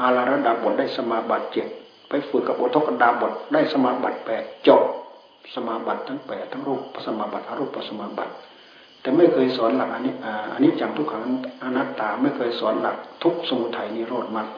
[0.00, 1.66] อาราระดาบทได้สมาบัติเจ็ด
[2.08, 4.82] ไปฝึกกับอุทกดาบทได้สมาบัติแปดจบ
[5.54, 8.32] สมาบัติทั้งแปดทั้งรูปปัสมาบัติอรูปปัสมาบัติ
[9.00, 10.14] แต่ไม่เคยสอนหลักอันนี้
[10.52, 11.22] อันนี้จังทุกขัง
[11.62, 14.48] อนัตตาไม่เคยสอนหลักทุกสมุทัยนิโรธมรรค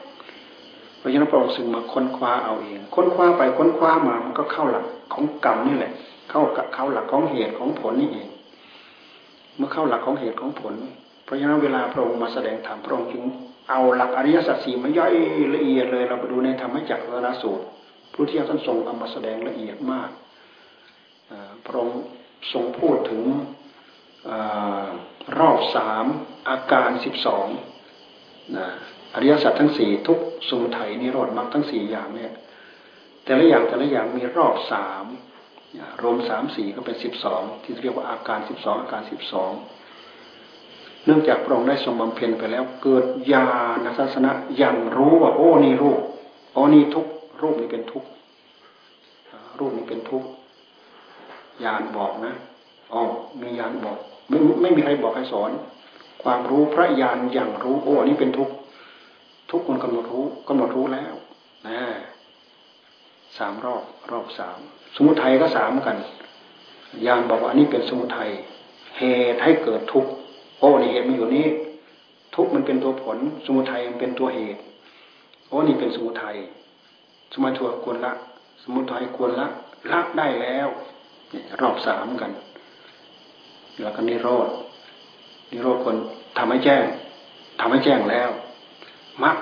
[0.97, 5.91] เพราะฉะนั้นพระองค์ซึ่งมาค้นคว้าเอาเอง ค้นคว้าไปค้นคว้ามามันก็เข้าหลักของกรรมนี่แหละ
[6.29, 6.41] เข้า
[6.73, 8.27] เข้าหลักของเหตุของผลนี่เอง
[9.57, 10.73] เมื่อเข้าหลักของเหตุของผล
[11.23, 13.23] เพราะฉะนั้นเวลาพระองค์มาแสดงธรรมพระองค์จึง
[13.69, 15.13] เอาหลักอริยสัจสี่มาย่อย
[15.55, 17.65] ละเอียดเลย เราไปดูในธรรมจักรวรสูตร
[18.13, 20.09] ผู้ที่ท่านทรงเอามาแสดงละเอียดมาก
[21.65, 21.99] พระองค์
[22.53, 23.23] ทรงพูดถึง
[25.39, 26.05] รอบสาม
[26.49, 27.47] อาการสิบสอง
[28.57, 28.67] นะ
[29.13, 32.31] อริยสัจทั้งสี่ทุกสมุทัยนิโรธมรรคทั้งสี่อย่างเนี่ย
[33.23, 35.05] แต่ละอย่างแต่ละอย่างมีรอบสาม
[36.01, 39.51] รวมสามสี่ก็เป็นสิบสองที่เรียกว่าอาการสิบสองอาการสิบสอง
[41.05, 43.47] เนื่องจากพระองค์ได้ทรงบำเพ็ญไปแล้ว เกิดญา
[43.83, 44.31] ณทัศนะ
[44.61, 45.99] ยังรู้ว่าโอ้นี่รูป
[46.53, 47.07] โอ้นี่ทุก
[47.41, 48.03] รูปนี้เป็นทุก
[49.59, 50.23] รูปนี้เป็นทุก
[51.63, 52.33] ญาณบอกนะ
[52.93, 53.01] อ๋อ
[53.41, 55.51] มีญาณบอก ไม่ไม่มีใครบอกใครสอน
[56.23, 58.49] ความรู้พระญาณอย่างรู้โอ้นี่เป็นทุก
[59.51, 61.13] ทุกคนกำหนดรู้กำหนดรู้แล้ว
[61.67, 61.79] นะ
[63.37, 64.59] สามรอบรอบสาม
[64.95, 65.97] สมุทัยก็สามกัน
[67.05, 68.29] ญาณบอกว่าอันนี้เป็นสมุทัย
[68.97, 70.11] เหตุให้เกิดทุกข์
[70.59, 71.47] โอ้นี่เหตุมันอยู่นี้
[72.35, 74.61] ทุกข์มันเป็นตัวผล สมุทัยมันเป็นตัวเหตุ
[75.47, 76.37] โอ้นี่เป็นสมุทัย
[77.33, 78.13] สมุทัยควรละ
[78.63, 79.47] สมุทัยควรละ
[79.91, 80.67] ละได้แล้ว
[81.61, 82.31] รอบสามกัน
[83.81, 84.47] แล้วก็นิโรธ
[85.51, 85.95] นิโรธควร
[86.37, 86.83] ทำให้แจ้ง
[87.59, 88.29] ทำให้แจ้งแล้ว
[89.23, 89.37] มัก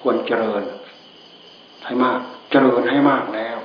[0.00, 0.62] ควรเจริญ
[1.84, 3.58] ให้มาก เจริญให้มากแล้ว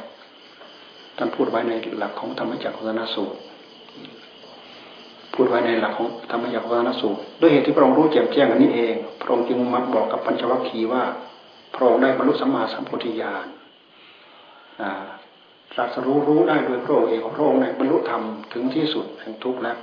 [1.18, 3.40] ท่านพูดไว้ในหลักของธรรมจักรวัฒนสูตร
[5.34, 11.04] พูดไว้ในหลักของธรรมจักรวัฒนสูตร ด้วยเหตุที่พระองค์รู้แจ่มแจ้งอันนี้เอง พระองค์จึงมาบอกกับปัญจวัคคีย์ว่า
[11.76, 13.48] พระองค์ได้บรรลุสัมมาสัมพุทธญาณ
[15.74, 18.22] ตรัสรู้รู้ได้โดยพระองค์เองพระองค์ในบรรลุธรรม
[18.54, 19.78] ถึงที่สุดแห่งทุกข์แล้ว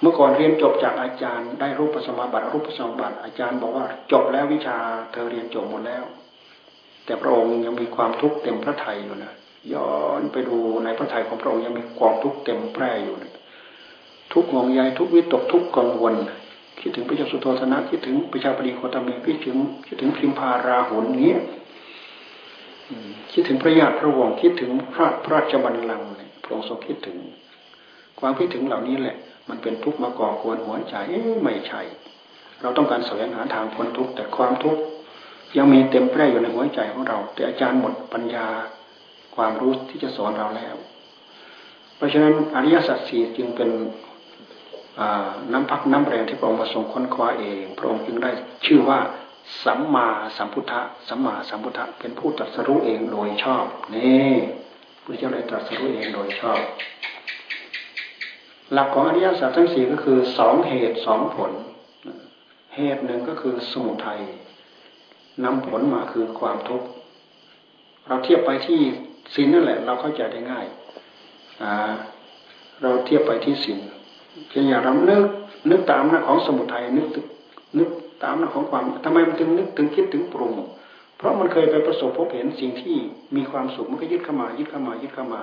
[0.00, 4.76] เมื่อก่อนเรียนจบจากอาจารย์ ได้รูปปัสมาบัติรูปปัสมาบัติอาจารย์บอกว่าจบแล้ววิชา
[5.12, 6.04] เธอเรียนจบหมดแล้ว
[7.04, 9.32] แต่พระองค์ยังมีความทุกข์เต็มพระทัยอยู่นะ
[9.72, 13.32] ย้อนไปดูในพระทัยของพระองค์ยังมีกองทุกข์เต็มแพร่อยู่นะ
[14.32, 16.14] ทุกห่วงใยทุกวิตกทุกกังวล
[16.80, 19.56] คิดถึงพระเจ้าสุโธธนะคิดถึงพระชาบดีโคตมีคิดถึง
[19.86, 21.40] คิดถึงพิมพาราหุนเงี้ย
[23.32, 26.08] คิดถึงพระญาติพระวงศ์คิดถึงพระพระราชบัลลังก์
[26.42, 27.16] พระองค์ทรงคิดถึง
[28.20, 29.16] ความคิดถึงเหล่านี้แหละ
[29.48, 30.96] มันเป็นทุกข์มาก่อควรหัวใจ
[31.44, 31.82] ไม่ใช่
[32.62, 34.80] เราต้องการแสวงหาทางพ้นทุกข์แต่ความทุกข์
[35.56, 38.46] ยังมีเต็มแพร่อยู่ในหัวใจของเรา แต่อาจารย์หมดปัญญา
[39.36, 40.76] ความรู้ที่จะสอนเราแล้ว
[41.96, 43.70] เพราะฉะนั้นอริยสัจสี่จึงเป็น
[45.52, 48.30] น้ำพักน้ำแรงที่พระองค์มาทรงค้นคว้าเอง พระองค์จึงได้
[48.66, 48.98] ชื่อว่า
[49.64, 54.32] สัมมาสัมพุทธะสัมมาสัมพุทธะเป็นผู้ตรัสรู้เองโดยชอบนี่
[55.02, 56.60] พระเจ้าได้ตรัสรู้เองโดยชอบ
[58.72, 61.52] หลักของอริยสัจทั้งสี่ก็คือสองเหตุสองผล
[62.76, 64.20] เหตุหนึ่งก็คือสมุทัย
[65.44, 66.86] นำผลมาคือความทุกข์
[68.06, 68.80] เราเทียบไปที่
[69.34, 70.66] ศีลนั่นแหละ เราเข้าใจได้ง่าย
[72.82, 73.78] เราเทียบไปที่ศีล
[74.50, 75.24] เช่นอย่างเรานึก
[75.70, 77.06] นึกตามหน้าของสมุทัยนึก
[77.78, 77.88] นึก
[78.22, 80.52] ตามหน้าของความทำไมมันถึงนึกถึงคิดถึงปรุง
[81.16, 82.96] เพราะมันเคยไปประสบพบเห็นสิ่งที่
[83.36, 85.42] มีความสุขมันก็ยึดเข้ามายึดเข้ามายึดเข้ามา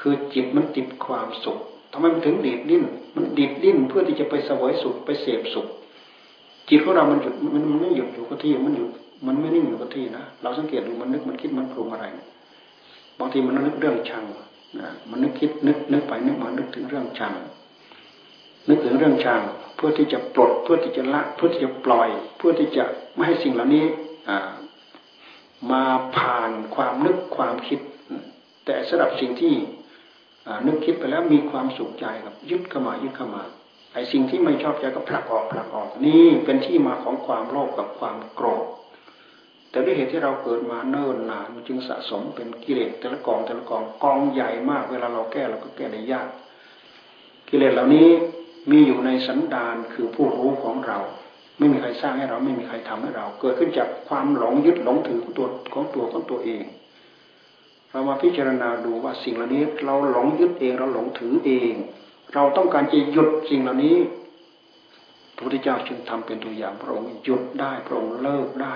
[0.00, 1.58] คือจิตมันติดความสุข
[1.92, 5.66] ทำไมมันถึงดีดดิ้น มันดีดดิ้นเพื่อที่จะไปสวยสุขไปเสพสุข
[6.68, 8.90] จิตของเรามันหยุดมันมันไม่หยุดอยู่กับที่มันหยุด
[9.26, 12.06] มันไม่นิ่งอยู่กับที่นะเราสังเกตดูมันนึกมันคิดมันปรุงอะไร
[13.18, 14.24] บางทีมันนึกเรื่องชัง
[14.78, 17.32] นะมันนึกคิดนึกนึกไปนึกมานึกถึงเรื่องชัง
[18.68, 19.40] นึกถึงเรื่องชัง
[19.76, 23.84] เพื่อที่จะปลดเพื่อที่จะละ เพื่อที่จะปล่อย เพื่อที่จะไม่ให้สิ่งเหล่านี้
[25.70, 25.84] มา
[26.16, 27.80] ผ่านความนึกความคิด
[28.64, 29.54] แต่สำหรับสิ่งที่
[30.66, 33.42] นึกคิดไปแล้วมีความสุขใจกับยึดเข้ามายึดเข้ามา
[33.94, 38.66] ไอ้สิ่งที่ไม่ชอบใจก็ผลักออกผลักออกนี่เป็นที่มาของความโลภกับความโกรธ
[39.70, 46.28] แต่ด้วยเหตุที่เราเกิดมาเนิ่นนานมันจึงสะสมเป็นกิเลสแต่ละกองแต่ละกองกองใหญ่มาก เวลาเราแก้เราก็แก้ได้ยาก
[47.48, 48.08] กิเลสเหล่านี้
[48.70, 50.98] มีอยู่ในสันดานคือผู้รู้ของเรา
[51.58, 56.62] ไม่มีใครสร้างให้เราไม่มีใครทำให้เรา เกิดขึ้นจากความหลงยึดหลงถือของตัวของตัวของตัวเอง
[57.92, 61.74] เรามาพิจารณาดูว่าสิ่งเหล่านี้เราหลงยึดเองเราหลงถือเอง
[62.34, 63.96] เราต้องการจะหยุดสิ่งเหล่านี้
[65.34, 68.74] พระพุทธเจ้าจึงทำเป็นตัวอย่างพระองค์หยุดได้พระองค์เลิกได้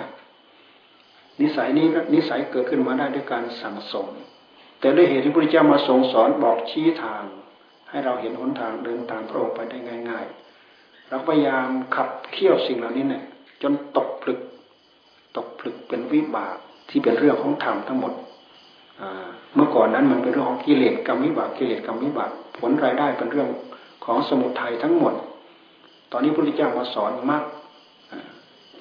[1.41, 4.07] นิสัยนี้นิสัยเกิดขึ้นมาได้ด้วยการสั่งสม
[4.81, 7.25] แต่ด้วยเหตุที่พระพุทธเจ้ามาทรงสอนบอกชี้ทาง
[7.91, 9.79] ให้เราเห็นหนทางเดินตามพระองค์ไปได้
[10.11, 10.27] ง่าย
[10.69, 13.25] ๆ เราพยายามขับเคี่ยวสิ่งเหล่านี้เนี่ย
[13.63, 14.41] จนตกผลึก
[15.37, 16.57] ตกผลึกเป็นวิบาก
[16.89, 18.13] ที่เป็นเรื่องของธรรมทั้งหมด
[19.55, 23.49] เมื่อก่อนนั้นมันเป็นเรื่องของกิเลสกรรมวิบากกิเลสกรรมวิบากผลรายได้เป็นเรื่อง
[24.05, 25.15] ของสมุทัยทั้งหมด
[26.13, 27.45] ตอนนี้พระพุทธเจ้ามาสอนมาก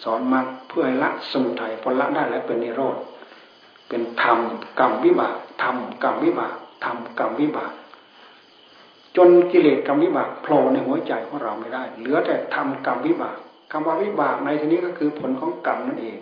[0.03, 2.97] สอนมาเพื่อให้ละสมุทัยพอละได้แล้วเป็นนิโรธ
[3.89, 4.39] เป็นธรรม
[4.79, 7.71] กรรมวิบากธรรมกรรมวิบากธรรมกรรมวิบาก
[9.17, 13.37] จนกิเลสกรรมวิบากโผล่ในหัวใจของเราไม่ได้ เหลือแต่ธรรมกรรมวิบาก
[13.71, 16.17] คำว่าวิบากในที่นี้ก็คือผลของกรรมนั่นเอง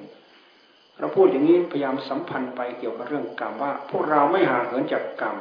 [0.99, 5.35] เราพูดอย่างนี้พยายามสัมพันธ์ไปเกี่ยวกับเรื่องกรรมว่า พวกเราไม่ห่างเหินจากกรรม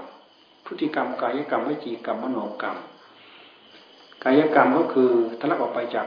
[0.66, 2.76] พฤติกรรมกายกรรมวิจีกรรมมโนกรรม
[4.24, 5.10] กายกรรมก็คือ
[5.40, 6.06] ทะลักออกไปจาก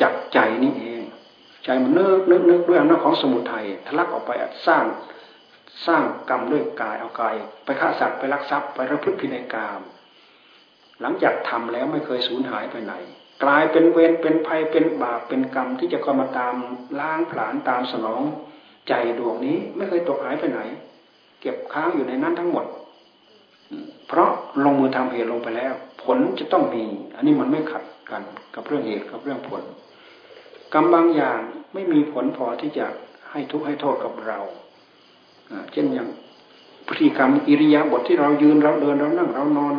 [0.00, 1.02] จากใจนี่เอง
[1.64, 4.30] ใจมันนึกนึกนึกด้วยอำนาจของสมุทัยทะลักออกไป
[4.66, 4.84] สร้าง
[5.86, 9.80] สร้างกรรมด้วยกายเอากาย ไปฆ่าสัตว์ไปลักทรัพย์ไประพฤติผิดในกรรม
[11.00, 12.94] หลังจากทำแล้วไม่เคยสูญหายไปไหน
[13.44, 16.54] กลายเป็นเวรเป็นภัยเป็นบาปเป็นกรรมที่จะเข้ามาตาม
[17.00, 18.22] ล้างผลาญตามสนอง
[18.88, 20.60] ใจดวงนี้ไม่เคยตกหายไปไหน
[21.40, 22.66] เก็บค้างอยู่ในนั้นทั้งหมด
[24.06, 24.30] เพราะ
[24.64, 26.84] ลงมือทำเหตุลงไปแล้ว ผลจะต้องมี
[27.16, 28.22] อันนี้มันไม่ขัดกัน
[28.54, 29.62] กับเรื่องเหตุกับเรื่องผล
[30.72, 31.38] กรรมบางอย่าง
[31.74, 32.86] ไม่มีผลพอที่จะ
[33.30, 34.38] ให้ทุกข์ให้โทษกับเรา
[35.72, 36.08] เช่นอย่าง
[36.86, 39.74] พฤติกรรมอิริยาบถที่เรายืนเราเดินเรานั่งเรานอน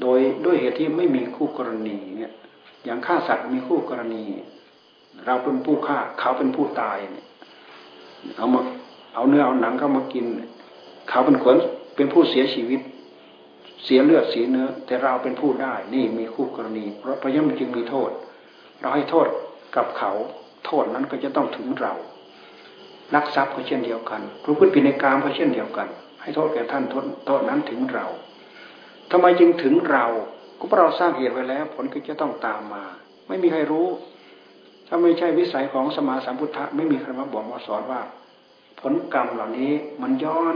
[0.00, 2.32] โดยด้วยเหตุที่ไม่มีคู่กรณีเนี่ย
[2.84, 4.22] อย่างฆ่าสัตว์มีคู่กรณี
[5.26, 7.26] เราเป็นผู้ฆ่าเขาเป็นผู้ตายเนี่ย
[8.36, 8.60] เอามา
[9.14, 10.26] เอาเนื้อเอาหนังเข้ามากิน
[11.08, 11.56] เขาเป็นคน
[11.96, 12.80] เป็นผู้เสียชีวิต
[13.84, 18.10] เสียเลือดเสียเนื้อ แต่เราเป็นผู้ได้ นี่มีคู่กรณี เพราะพยมจึงมีโทษ
[18.80, 19.28] เราให้โทษ
[19.76, 20.12] กับเขา
[20.66, 21.92] โทษนั้นก็จะต้องถึงเรา
[23.14, 25.88] ลักทรัพย์ก็เช่นเดียวกันรู้พฤติในกามก็เช่นเดียวกัน
[26.22, 26.84] ให้โทษแก่ท่าน
[27.26, 28.06] โทษนั้นถึงเรา
[29.16, 30.06] ทำไมจึงถึงเรา
[30.58, 32.84] ก็เพราะเราสร้างเหตุไว้แล้ว ผลก็จะต้องตามมา
[33.28, 33.88] ไม่มีใครรู้
[34.86, 38.00] ถ้าไม่ใช่วิสัยของสมาสัมพุทธะไม่มีใครมาบอกมาสอนว่า
[38.80, 39.72] ผลกรรมเหล่านี้
[40.02, 40.54] มันย้อน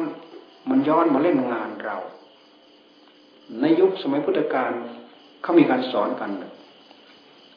[0.71, 1.99] มันย้อนมาเล่นงานเรา
[3.61, 4.73] ในยุคสมัยพุทธกาล
[5.43, 6.31] เขามีการสอนกัน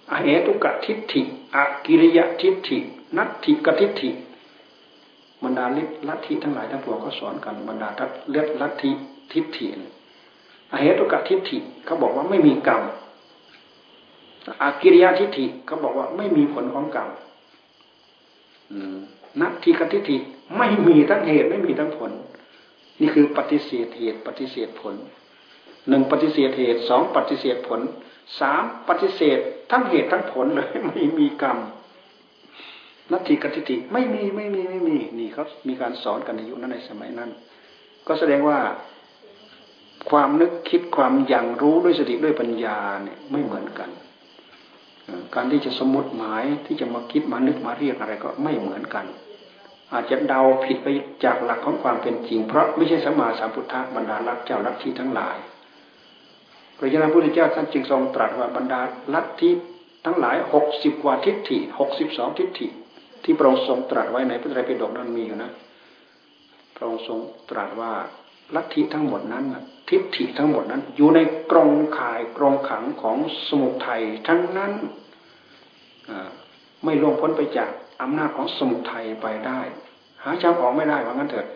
[0.10, 1.22] อเหตุกะทิฏฐิ
[1.56, 2.78] อกิริยะทิฏฐิ
[3.18, 4.10] นัตถิกทิฏฐิ
[5.44, 7.90] บรรดาลิลัทธิทั้งหลายทั้งปวงก็สอนกันบรรดา
[8.30, 8.92] เลือดลัทธิ
[9.34, 9.68] ทิฏฐิ
[10.72, 12.82] อเหตุกะทิฏฐิเขาบอกว่าไม่มีกรรม
[14.62, 17.10] อากิริยะทิฏฐิเขาบอกว่าไม่มีผลของกรรม
[19.42, 20.18] นัตถิกทิฏฐิ
[20.58, 22.12] ไม่มีทั้งเหตุไม่มีทั้งผล
[23.00, 24.96] นี่คือปฏิเสธเหตุ ปฏิเสธผล
[25.90, 27.82] หนึ่งปฏิเสธเหตุสองปฏิเสธผล
[28.40, 29.40] สามปฏิเสธ
[29.72, 31.58] ทั้งเหตุทั้งผลเลยไม่มีกรรม
[33.12, 37.30] นัตถิกติติไม่มีไม่มีไม่มี นี่เขามีการสอนกันในยุคนั้นในสมัยนั้น
[38.08, 38.58] ก็แสดงว่า
[40.10, 43.90] ความนึกคิดความอย่างรู้ด้วยสติด้วยปัญญาเนี่ยไม่เหมือนกัน
[45.36, 49.06] การที่จะสมมติหมายที่จะมาคิดมานึกมาเรียกอะไรก็ไม่เหมือนกัน
[49.94, 50.88] อาจจะเดาผิดไป
[51.24, 55.38] จากหลักของความเป็นจริง เพราะไม่ใช่สมาสามพุทธะบรรดาลักเจ้าลัทธิทั้งหลาย
[56.78, 58.82] พระเจ้าพุทธเจ้าท่านจึงทรงตรัสว่าบรรดา
[59.14, 59.50] ลัทธิ
[60.06, 62.68] ทั้งหลายหกสิบกว่าทิฏฐิหกสิบสองทิฏฐิ
[63.24, 65.52] ที่พระองค์ทรงตรัสไว้ในพระไตรปิฎกนั้นมีอยู่นะ
[66.76, 67.92] พระองค์ทรงตรัสว่า
[68.56, 69.46] ลัทธิทั้งหมดนั้น
[69.90, 71.20] ทิฏฐิทั้งหมดนั้น อยู่ใน
[71.52, 74.74] กรงข่ายกรงขังของสมุทัยทั้งนั้น
[76.84, 77.70] ไม่ล่วงพ้นไปจาก
[78.02, 79.60] อำนาจของสมุทัยไปได้
[80.24, 81.48] หาเจ้าออกไม่ได้ว่างั้นเถิด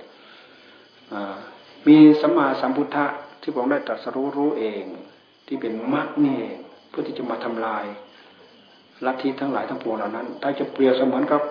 [1.88, 3.06] มีสัมมาสัมพุทธะ
[3.42, 4.84] ที่ผมได้ตรัสรู้รู้เอง
[5.48, 6.58] ที่เป็นมรรคนี่เอง
[6.90, 7.86] เพื่อที่จะมาทำลาย
[9.06, 11.42] ลัทธิทั้งหลายทั้งปวงเหล่านั้น ถ้าจะเปรียบเสมือนกับ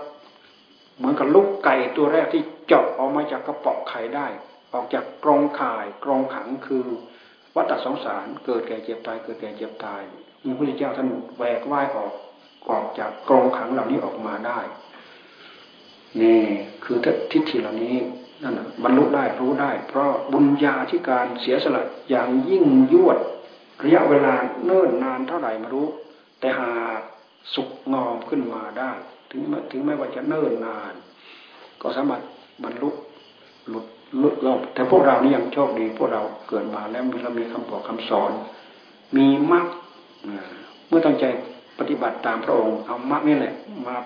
[0.99, 4.27] เหมือนกับลูกไก่ตัวแรกที่เจาะออกมาจากกระป๋องไข่ได้
[4.75, 6.85] ออกจากกรงข่ายกรงขังคือ
[7.57, 10.03] วัฏสงสารเกิดแก่เจ็บตายเกิดแก่เจ็บตาย
[10.45, 12.13] มีพระพุทธเจ้าท่านแหวกว่ายออก
[12.71, 14.61] ออกจากกรงขังเหล่านี้ออกมาได้
[16.21, 16.43] นี่
[16.85, 16.97] คือ
[17.31, 17.97] ทิฏฐิเหล่านี้
[18.43, 23.19] นั่นบรรลุได้รู้ได้ เพราะบุญญาที่การเสียสละอย่างยิ่งยวด
[23.85, 24.35] ระยะเวลา
[24.65, 25.87] เนิ่นนานเท่าไหร่มารู้
[26.41, 26.71] แต่หา
[27.55, 28.93] สุกงอมขึ้นมาได้
[29.31, 30.95] ถึงถึงแม้ว่าจะเนิ่นนาน
[31.83, 32.23] ก็สามารถ
[32.65, 32.91] บรรลุ
[33.69, 33.87] หลุด
[34.23, 38.31] ลุดรอบแต่พวกเรานี่ยังโชคดี พวกเราเกิดมาแล้วเรามีคำบอกคำสอน
[39.17, 39.67] มีมรรค
[40.89, 41.25] เมื่อตั้งใจ
[41.79, 43.55] ปฏิบัติตามพระองค์เอามรรคนี่แหละ
[43.87, 43.97] มา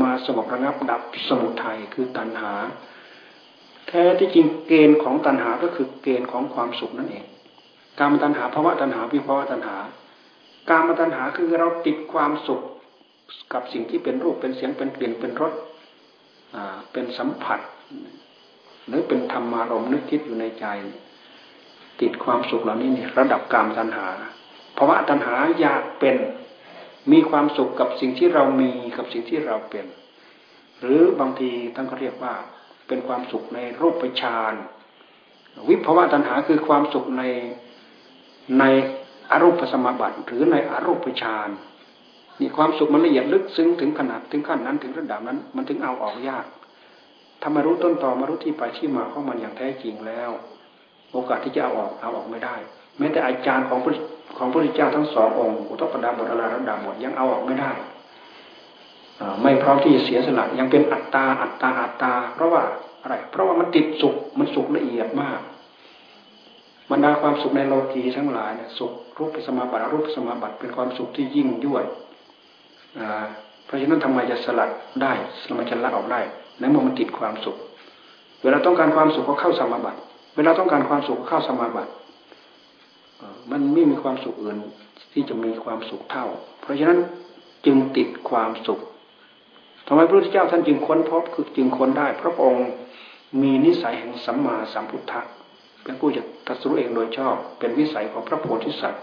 [0.00, 2.52] มาสงบระงับดับสมุทัยคือตัณหา
[3.88, 7.24] แท้ที่จริงเกณฑ์ของตัณหาก็คือเกณฑ์ของความสุขนั่นเอง
[7.98, 9.76] การมตัณหาภาวะตัณหาวิภาวะตัณหา
[10.70, 12.60] การมตัณหาคือเราติดความสุข
[13.52, 15.52] กับสิ่งที่เป็นรูปเป็นเสียงเป็นกลิ่นเป็นรส
[16.92, 17.60] เป็นสัมผัส
[18.86, 20.66] หรือเป็นธรรมารมณ์นึกคิดอยู่ในใจ
[22.00, 24.08] ติดความสุขเหล่านี้นี่ระดับกามตัณหา
[24.76, 26.16] ภาวะตัณหาอยากเป็น
[27.12, 29.86] มีความสุขกับสิ่งที่เรามีกับสิ่งที่เราเป็น
[30.80, 32.34] หรือบางทีท่านก็เรียกว่า
[32.88, 34.54] เป็นความสุขในรูปฌาน
[35.68, 37.22] วิภาวะตัณหาคือความสุขใน
[38.58, 38.64] ใน
[39.30, 41.48] อรูปสมบัติหรือในอรูปฌาน
[42.40, 46.46] นี่ความสุขมันละเอียดลึกซึ้งถึงขนาดถึงขั้นนั้นถึงระดับนั้น มันถึงเอาออกยาก
[47.40, 50.30] ถ้ามารู้ต้นตอมารู้ที่ไปที่มาของมันอย่างแท้จริงแล้ว
[51.12, 52.54] โอกาสที่จะเอาออกเอาออกไม่ได้
[52.98, 53.78] แม้แต่อาจารย์ของ
[54.36, 57.70] ของพระพุทธเจ้าทั้งสององค์อุตปดาบทอลาระดาบทยังเอาออกไม่ได้
[59.42, 62.62] ไม่พร้อมที่จะเสียสละยังเป็นอัตตาอัตตาอัตตา เพราะว่า
[63.02, 65.40] อะไร เพราะว่ามันติดสุขมันสุขละเอียดมาก
[66.90, 71.84] บรรดาความสุขในโลกีทั้งหลายเนี่ยสุขรูปสมาบัติรูปสมาบัติเป็นความสุขที่ยิ่งยวด
[73.64, 74.70] เพราะฉะนั้นทำไมจะสลัด
[75.02, 75.12] ได้
[75.48, 76.20] ทำไมจะละออกได้
[76.60, 77.56] ในเมื่อมันติดความสุข
[78.42, 79.98] เวลาต้องการความสุขก็เข้าสมาบัติ
[80.36, 81.92] เวลาต้องการความสุขก็เข้าสมาบัติ
[83.50, 84.58] มันไม่มีความสุขอื่น
[85.12, 86.26] ที่จะมีความสุขเท่า
[86.60, 86.98] เพราะฉะนั้น
[87.66, 88.80] จึงติดความสุข
[89.86, 92.66] ทำไมพระพุทธเจ้าท่านจึงค้นพบคือจึงค้นได้ พระองค์
[93.42, 95.20] มีนิสัยแห่งสัมมาสัมพุทธะ
[95.82, 99.02] เป็นผู้จะตรัสรู้เองโดยชอบ เป็นวิสัยของพระโพธิสัตว์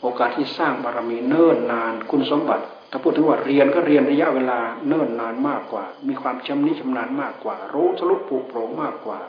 [0.00, 9.20] โอกาสที่สร้างบารมีเนิ่นนานคุณสมบัติ ถ้าพูดถึงว่าเรียนก็เรียนระยะเวลาเนิ่นนานมากกว่า มีความชำนิชำนาญมากกว่า รู้ทะลุปูโปร่งมากกว่า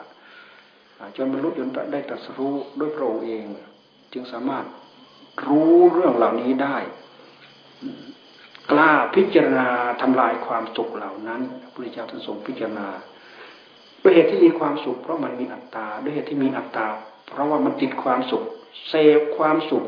[1.16, 3.44] จนบรรลุจนได้ตรัสรู้ด้วยพระองค์เอง
[4.12, 4.64] จึงสามารถ
[5.46, 6.76] รู้เรื่องเหล่านี้ได้
[8.70, 9.68] กล้าพิจารณา
[10.00, 12.88] ทำลายความสุขเหล่านั้นพระพุทธเจ้าท่านทรงพิจารณา
[14.02, 16.86] ด้วยเหตุที่มีความสุขเพราะมันมีอัตตาด้วยเหตุที่มีอัตตา
[17.28, 18.44] เพราะว่ามันติดความสุข
[18.88, 19.84] เสพความสุข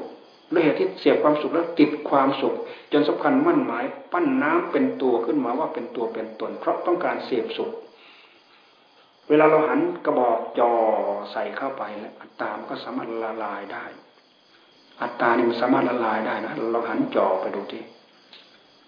[0.54, 2.54] ด้วยเหตุที่เสพความสุขแล้วติดความสุข
[2.92, 7.70] จนสำคัญมั่นหมาย ปั้นน้ำเป็นตัวขึ้นมาว่าเป็นตัวเป็นตน เพราะต้องการเสพสุข
[9.28, 10.70] เวลาเราหันกระบอกจอ
[11.32, 13.84] ใส่เข้าไปแล้วอัตตามันก็สามารถละลายได้
[15.02, 17.84] อัตตานี่มันสามารถละลายได้นะเราหันจอไปดูที่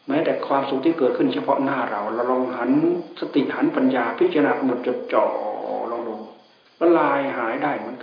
[0.09, 2.71] แม้แต่ความสุขที่เกิดขึ้นเฉพาะหน้าเรา เราลองหัน
[3.21, 5.25] สติหันปัญญาพิจารณาหนดจดจ่อ
[5.91, 6.15] ลองดู
[6.81, 7.96] ละลายหายได้เหมือน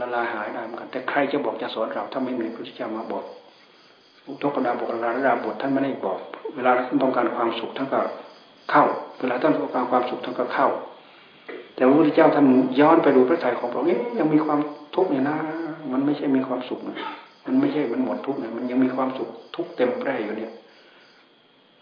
[0.00, 3.24] ละลายหายได้เหมือนกันแต่ใครจะบอกจะสอนเราถ้าไม่มีพระพุทธเจ้ามาบอก
[4.26, 6.18] อุทกดาบอกลาดาบทท่านไม่ได้บอก
[6.54, 8.00] เวลาท่านต้องการความสุขท่านก็
[8.70, 8.84] เข้า
[9.20, 10.68] เวลาท่านต้องการความสุขท่านก็เข้า
[11.74, 12.46] แต่พระพุทธเจ้าท่าน
[12.80, 14.60] ย้อนไปดูพระทัยของพระองค์ยังมีความ
[14.94, 15.36] ทุกข์เนี่ยนะ
[15.92, 16.96] มันไม่ใช่มีความสุขนะ
[17.46, 20.52] มันไม่ใช่มันหมดทุกข์เนี่ยมันยังมีความสุขทุกเต็มแปร่อยู่เนี่ย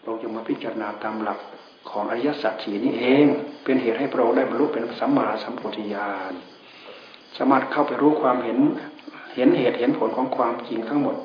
[0.03, 1.39] เราจะมาพิจารณาตามหลัก
[1.89, 3.25] ของอริยสัจสี่นี้เอง
[3.63, 6.33] เป็นเหตุให้เราได้บรรลุเป็นสัมมาสัมพุทธญาณ
[7.37, 8.59] สามารถเข้าไปรู้ความเห็น
[9.35, 11.15] เห็นเหตุเห็นผลของความจริงทั้งหมด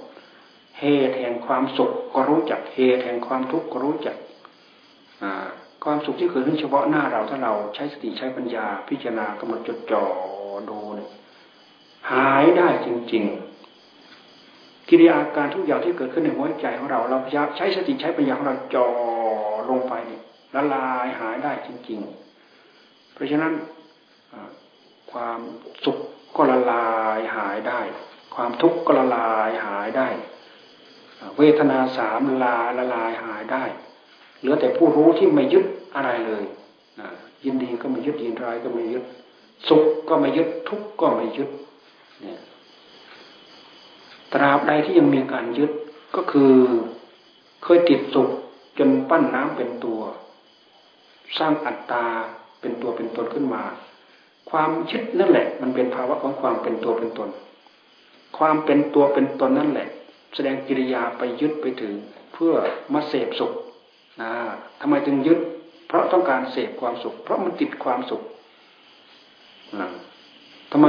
[0.80, 4.16] เหตุแห่งความสุขก็รู้จัก เหตุแห่งความทุกข์ก็รู้จัก
[5.84, 10.04] ความสุขที่เกิดขึ้นเฉพาะหน้าเราถ้าเราใช้สติใช้ปัญญา พิจารณากำหนดจดจ่อ
[10.68, 11.10] ดูเนี่ย
[12.12, 13.24] หายได้จริง
[14.06, 18.88] ๆ กิริยาการทุกอย่างที่เกิดขึ้นในหัวใจของเรา เราพยายามใช้สติใช้ปัญญาของเราจ่อ
[19.70, 20.22] ลงไปเนี่ย
[20.54, 22.00] ละลายหายได้จริง
[22.56, 23.52] ๆ เพราะฉะนั้น
[25.12, 25.40] ความ
[25.85, 25.98] สุข
[26.37, 27.81] ก็ละลายหายได้
[28.35, 30.09] ความทุกข์ก็ละลายหายได้
[31.38, 33.64] เวทนาสามลาละลายหายได้
[34.38, 36.44] เหลือแต่ผู้รู้ที่ไม่ยึดอะไรเลย
[37.44, 39.05] ยินดีก็ไม่ยึดยินร้ายก็ไม่ยึด
[39.68, 41.51] สุขก็ไม่ยึดทุกข์ก็ไม่ยึด
[42.20, 42.40] เนี่ย
[44.33, 45.72] ตราบใดที่ยังมีการยึด
[46.16, 46.55] ก็คือ
[47.62, 48.29] เคยติดสุข
[48.79, 50.01] จนปั้นน้ำเป็นตัว
[51.38, 52.07] สร้างอัตตา
[52.61, 53.62] เป็นตัวเป็นตนขึ้นมา
[54.50, 57.31] ความยึดนั่นแหละ มันเป็นภาวะของความเป็นตัวเป็นตน
[58.38, 59.88] ความเป็นตัวเป็นตนนั่นแหละ
[60.35, 61.92] แสดงกิริยาไปยึดไปถึง
[62.33, 62.52] เพื่อ
[62.92, 63.52] มาเสพสุข
[64.20, 64.31] นะ
[64.81, 65.38] ทำไมจึงยึด
[65.87, 68.22] เพราะต้องการเสพความสุข เพราะมันติดความสุข
[70.72, 70.87] ทำไม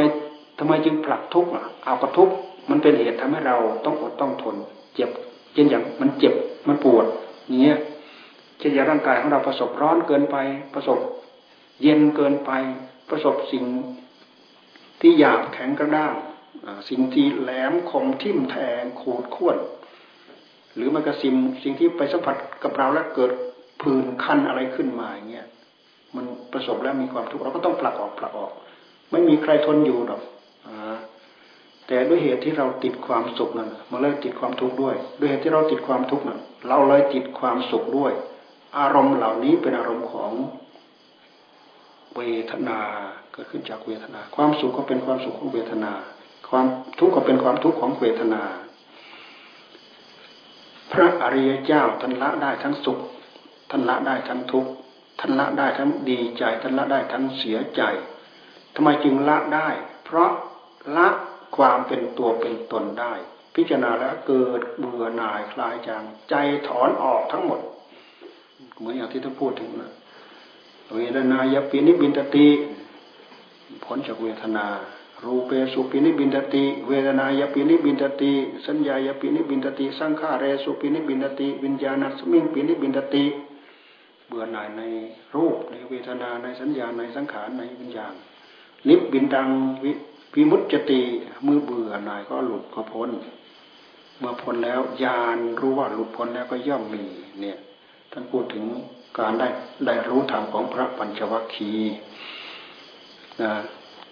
[0.60, 1.50] ทำไมจึงผลักทุกข์
[1.86, 2.36] เอากระทุกข์
[2.70, 4.56] มันเป็นเหตุทำให้เราต้องอดต้องทน
[4.96, 5.10] เจ็บ
[5.54, 6.34] เช่นอย่างมันเจ็บ
[6.68, 7.06] มันปวด
[7.62, 7.78] เงี้ย
[8.60, 10.38] เช่นอย่างร่างกายของเราประสบร้อนเกินไป
[10.74, 11.00] ประสบ
[11.82, 12.52] เย็นเกินไป
[13.14, 13.66] ประสบสิ่ง
[15.02, 16.14] ที่หยาบแข็งกระด้าง
[16.90, 19.58] สิ่งที่แหลมคมทิ่มแทงขูดข่วน
[20.76, 23.32] หรือมันกระสิมสิ่งที่ไปสัมผัสกับเราแล้วเกิด
[23.82, 25.48] ผื่นคันอะไรขึ้นมาอย่างเงี้ย
[26.16, 28.52] มันประสบแล้วมีความทุกข์เราก็ต้องผลักออกผลักออก
[29.12, 30.22] ไม่มีใครทนอยู่หรอก
[31.88, 38.12] แต่ด้วยเหตุที่เราติดความสุขนั้นมันเลยติดความทุกข์ด้วย ด้วยเหตุที่เราติดความทุกข์นั้นเราเลยติดความสุขด้วย
[38.78, 40.32] อารมณ์เหล่านี้เป็นอารมณ์ของ
[42.16, 42.22] เว
[42.52, 42.80] ทนา
[43.34, 45.94] เกิดขึ้นจากเวทนา ความสุขก็เป็นความสุขของเวทนา
[46.50, 46.66] ความ
[47.00, 48.44] ทุกข์ก็เป็นความทุกข์ของเวทนา
[50.92, 53.00] พระอริยเจ้าท่านละได้ทั้งสุข
[53.70, 54.72] ท่านละได้ทั้งทุกข์
[55.20, 57.82] ท่านละได้ทั้งดีใจท่านละได้ทั้งเสียใจ
[58.76, 59.70] ทำไมจึงละได้
[60.06, 60.32] เพราะ
[60.98, 61.08] ละ
[61.58, 63.14] ความเป็นตัวเป็นตนได้
[63.56, 66.36] พิจารณาแล้วเกิดเบื่อหน่ายคลายจางใจ
[66.68, 67.60] ถอนออกทั้งหมด
[68.78, 69.92] เหมือนอย่างที่ท่านพูดถึงนะ
[70.92, 72.48] เวทนายปินิบินตติ
[73.84, 74.66] ผลจากเวทนา
[75.24, 78.32] รูเปสุปินิบินตติ เวทนายปินิบินตติ
[78.66, 83.26] สัญญายปินิบินตติ สังขาเรสุปินิบินตติ วิญญาณสมิงปินิบินตติ
[84.28, 84.82] เบื่อหน่ายใน
[85.36, 88.14] รูปในเวทนาในสัญญาในสังขารในวิญญาณ
[88.88, 89.50] นิบบินดัง
[89.84, 89.92] วิ
[90.34, 91.02] พิมุตจติ
[91.44, 93.10] เมื่อเบื่อหน่ายก็หลุดก็พ้น
[94.20, 97.04] เมื่อพ้นแล้วญาณรู้ว่าหลุดพ้นแล้วก็ย่อมมี
[97.42, 97.58] เนี่ย
[98.12, 98.66] ท่านพูดถึง
[99.20, 99.48] การได้
[99.86, 101.96] ได้รู้ธรรมของพระปัญจวัคคีย์
[103.42, 103.52] นะ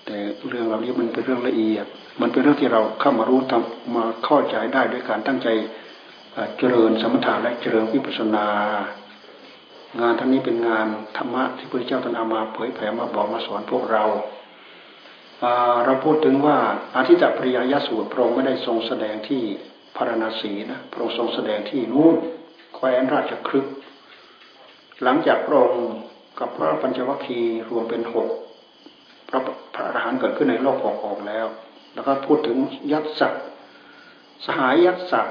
[0.06, 0.18] แต่
[0.50, 1.86] เรื่องเหล่านี้มันเป็นเรื่องละเอียด
[2.22, 5.48] มันเป็นเรื่องที่เราเข้ามารู้ทำมาเข้าใจได้ด้วยการตั้งใจ
[6.58, 8.48] เจริญสมถะและเจริญวิปัสสนา
[10.02, 10.88] งานทั้งนี้เป็นงาน
[11.18, 14.04] ธรรมะที่พระเจ้าท่านเอามาเผยแผ่มาบอกมาสอนพวกเรา
[15.86, 16.58] เราพูดถึงว่า
[16.96, 19.42] อาทิตตปริยยสูตรพระองค์ไม่ได้ทรงแสดงที่
[19.96, 22.16] พารณสีนะพระองค์ทรงแสดงที่นู่น
[22.76, 23.66] แคว้นราชครึก
[25.04, 25.88] หลังจากพระองค์
[26.40, 28.30] กับพระปัญจวัคคีย์รวมเป็นหก
[29.30, 29.40] พระ
[29.76, 31.48] พระอรหันต์เกิดขึ้นในโลกหกองแล้ว
[31.94, 32.58] แล้วก็พูดถึง
[32.92, 33.34] ยัตสัก
[34.46, 35.28] สหายยัตสัก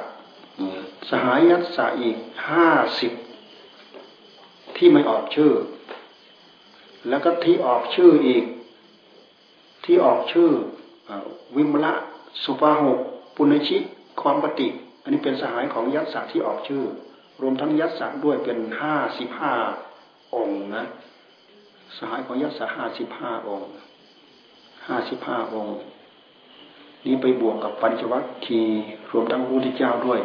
[1.11, 2.17] สหายยัตสัอีก
[2.51, 2.69] ห้า
[3.01, 3.13] สิบ
[4.77, 5.53] ที่ไม่ออกชื่อ
[7.09, 8.45] แล้วก็ที่ออกชื่ออีก
[9.85, 10.51] ที่ออกชื่อ
[11.57, 11.93] วิมละ
[12.45, 12.99] สุภาหก
[13.37, 13.77] ปุณชิ
[14.21, 14.69] ความปฏิ
[15.03, 16.85] อันนี้เป็นสหายของยัตสักที่ออกชื่อ
[17.41, 19.55] รวมทั้งยัตสักด้วยเป็นห้าสิบห้า
[20.35, 20.85] องค์นะ
[21.97, 23.69] สหายของยัตสักห้าสิบห้าองค์
[24.87, 25.77] ห้าสิบห้าองค์
[27.05, 28.63] นี้ไปบวกกับปัญจวัคคี
[29.13, 30.21] รวมทั้งพระพุทธเจ้าด้วย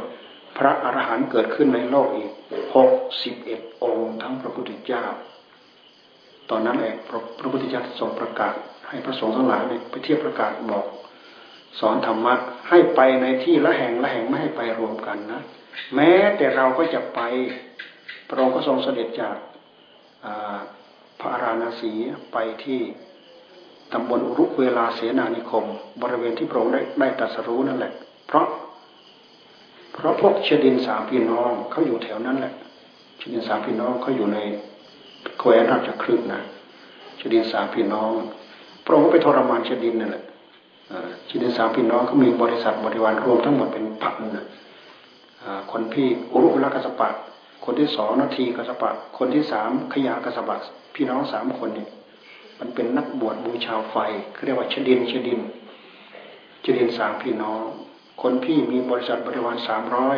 [0.58, 2.30] พระอรหันต์เกิดขึ้นในโลกอีก
[2.76, 2.92] หก
[3.24, 5.06] สิบเอ็ดองค์ทั้งพระพุทธเจ้า
[6.50, 6.96] ตอนนั้นเอง
[7.40, 8.54] พระพุทธเจ้าทรงประกาศ
[8.90, 9.62] ให้พระสงฆ์ทั้งหลาย
[9.92, 10.86] ไปเทียบประกาศบอก
[11.80, 12.34] สอนธรรมะ
[12.70, 15.42] ให้ไปในที่ละแห่งละแห่งไม่ให้ไปรวมกันนะ
[15.96, 17.20] แม้แต่เราก็จะไป
[18.30, 19.36] พระองค์ก็ทรงเสด็จจาก
[21.20, 21.92] พระอาราณสี
[22.32, 22.82] ไปที่
[23.94, 25.66] ตำบลอุรุเวลาเสนานิคม
[26.02, 27.92] บริเวณที่พระองค์ได้ได้ตรัสรู้นั่นแหละ
[28.28, 28.46] เพราะ
[29.94, 32.54] เพราะพวกเชดินสามพี่น้องเขาอยู่แถวนั้นแหละ
[33.18, 34.38] เชดินสามพี่น้องเขาอยู่ใน
[35.40, 36.42] แคว้นราชครึกนะ
[37.18, 38.12] เชดินสามพี่น้อง
[38.86, 40.24] พระองค์ก็ไปทรมานเชดินนั่นแหละ
[41.26, 44.46] เชดินสามพี่น้องเขามีบริษัทบริวารรวมทั้งหมดเป็นพันนะ
[45.72, 47.10] คนพี่อุรุเวลกัสปะ
[47.66, 50.56] คนที่สองนาทีกัสปะ คนที่สามขยากัสปะ
[50.96, 51.88] พี่น้องสามคนนี่
[52.60, 53.96] มันเป็นนักบวชบูชาไฟ
[54.34, 55.40] เขาเรียกว่าชดินชดิน
[56.64, 57.64] ชดินสามพี่น้อง
[58.22, 60.18] คนพี่มีบริษัทบริวารสามร้อย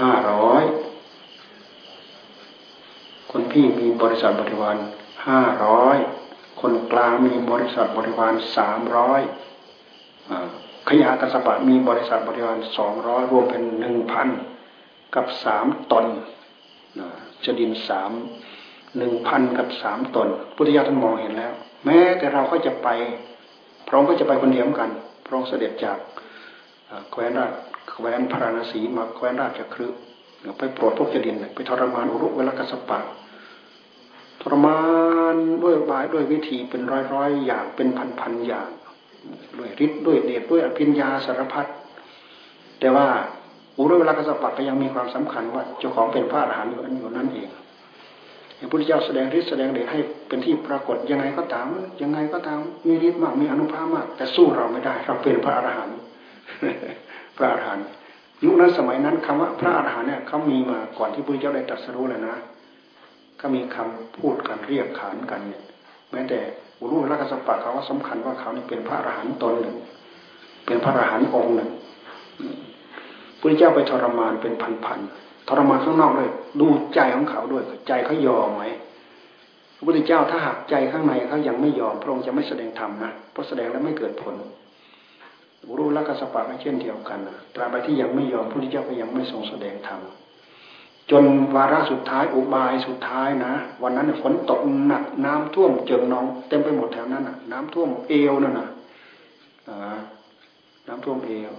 [0.00, 0.62] ห้าร้อย
[3.30, 4.76] คนพี่มีบริษัทบริวาร
[5.26, 5.96] ห้าร้อย
[6.60, 9.20] คนกลางมีบริษัทบริวารสามร้อย
[10.88, 14.28] ขยะกสปะมีบริษัทบริวารสองร้อยรวมเป็นหนึ่งพัน
[15.14, 16.06] กับสามตน
[17.44, 18.10] จะดินสาม
[18.98, 21.52] หนึ่งพันกับสามตน พุทธิยถานมองเห็นแล้ว
[21.84, 22.88] แม้แต่เราก็จะไป
[23.86, 24.90] พระองค์ก็จะไปคนเดียวกัน
[25.24, 25.98] พระองค์เสด็จจาก
[27.10, 27.52] แคว้นราช
[27.96, 29.86] แคว้นพระราณสีมาแคว้นราชครึ
[30.58, 32.98] ไปโปรดพวกจดินไปทรมานอุรุเวลกัสปะ
[34.40, 34.78] ทรมา
[35.34, 38.68] นด้วยบายด้วยวิธีเป็นร้อยร้อยอย่างเป็นพันพันอย่าง
[39.58, 41.66] ด้วยฤทธิ์ด้วยเดชด้วยอภิญญาสารพัด
[42.80, 43.06] แต่ว่า
[43.78, 47.48] อุรุเวลากสปัตก็ยังมีความสำคัญว่าเจ้าของเป็นพระอรหันต์อยู่อยู่นั่นเอง
[48.58, 49.98] พระพุทธเจ้าแสดงฤทธิ์แสดงเดชให้
[50.28, 51.66] เป็นที่ปรากฏยังไงก็ตาม
[52.02, 55.98] ยังไงก็ตามมีฤทธิ์มากมีอนุภาพมาก แต่สู้เราไม่ได้ เราเป็นพระอรหันต์
[57.36, 57.86] พระอรหันต์
[58.44, 62.36] ยุคนั้นสมัยนั้นคำว่าพระอรหันต์เนี่ยเขามีมาก่อนที่พระพุทธเจ้าได้ตรัสรู้เลยนะ
[63.40, 65.62] ก็มีคำพูดกันเรียกขานกันเนี่ย
[66.14, 66.40] แม้แต่
[66.80, 69.76] อุรุเวลากสปัตเขาว่าสำคัญว่าเขานี่เป็นพระอรหันต์ตนหนึ่ง
[70.66, 71.70] เป็นพระอรหันต์องค์หนึ่ง
[73.40, 74.54] พุทธเจ้าไปทรมานเป็น
[74.84, 78.64] พันๆทรมานข้างนอกเลยดูใจของเขาด้วย ใจเขายอมไหม
[79.76, 84.34] พระพุทธเจ้าถ้าหากใจข้างในเขายังไม่ยอมพระองค์จะไม่แสดงธรรมนะเพราะแสดงแล้วไม่เกิดผล
[85.78, 90.00] รู้ลักษปะก็เช่นเดียวกันนะตราบใดที่ยังไม่ยอมพระพุทธเจ้าก็ยังไม่ทรงแสดงธรรม
[91.10, 91.24] จน
[91.54, 93.52] วาระสุดท้ายอุบายสุดท้ายนะ
[93.82, 98.68] วันนั้นฝนตกหนักน้ำท่วมเจิงนอง เต็มไปหมดแถวนั้นนะน้ำท่วมเอวนั่นนะ
[100.88, 101.52] น้ำท่วมเอว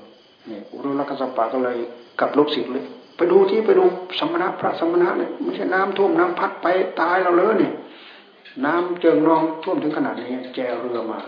[0.47, 1.77] เนี่ยอุรุลักษปะก็เลย
[2.19, 2.85] กับลูกศิษย์เลย
[3.17, 3.83] ไปดูที่ไปดู
[4.19, 6.67] สมณะพระสมณะเนี่ยไม่ใช่น้ำท่วมน้ำพัดไป
[7.01, 7.73] ตายเราเลยเนี่ย
[8.65, 11.19] น้ำเจิงนองท่วมถึงขนาดนี้แจเรือมา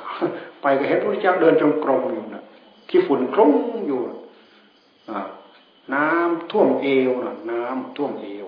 [0.62, 2.44] ไปก็เห็นพระเจ้าเดินจงกรมอยู่นะ
[2.90, 3.54] ที่ฝุ่นคลุ้ง
[3.88, 4.00] อยู่
[5.10, 5.20] อ่า
[5.94, 8.46] น้ำท่วมเอวนะน้ำท่วมเอว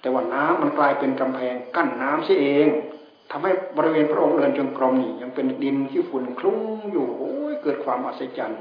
[0.00, 2.68] แต่ว่าน้ำมันกลายเป็นกำแพงกั้นน้ำเสียเอง
[3.30, 6.58] ทำให้บริเวณพระองค์เดินจงกรมนี่ยังเป็นดินที่ฝุ่นคลุ้ง
[6.92, 8.60] อยู่โอ้ยเกิดความอัศจรรย์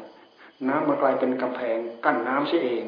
[0.67, 2.83] น้ำมันกลายเป็นกำแพงกั้นน้ำเสียเอง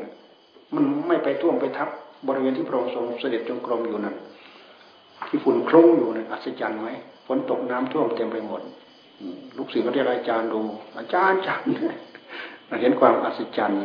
[0.76, 1.90] มันไม่ไปท่วมไปทับ
[2.28, 4.16] บริเวณที่พระองค์ทรงเสด็จจงกรมอยู่นั่น
[5.28, 6.90] ที่ฝุ่นคลุ้งอยู่นั่นอัศจรรย์ไหม
[7.28, 8.62] ฝนตกน้ำท่วมเต็มไปหมด
[9.58, 10.62] ลูกศิษย์ก็เรียกอาจารย์ดู
[10.98, 11.62] อาจารย์จัน
[12.82, 13.84] เห็นความอัศจรรย์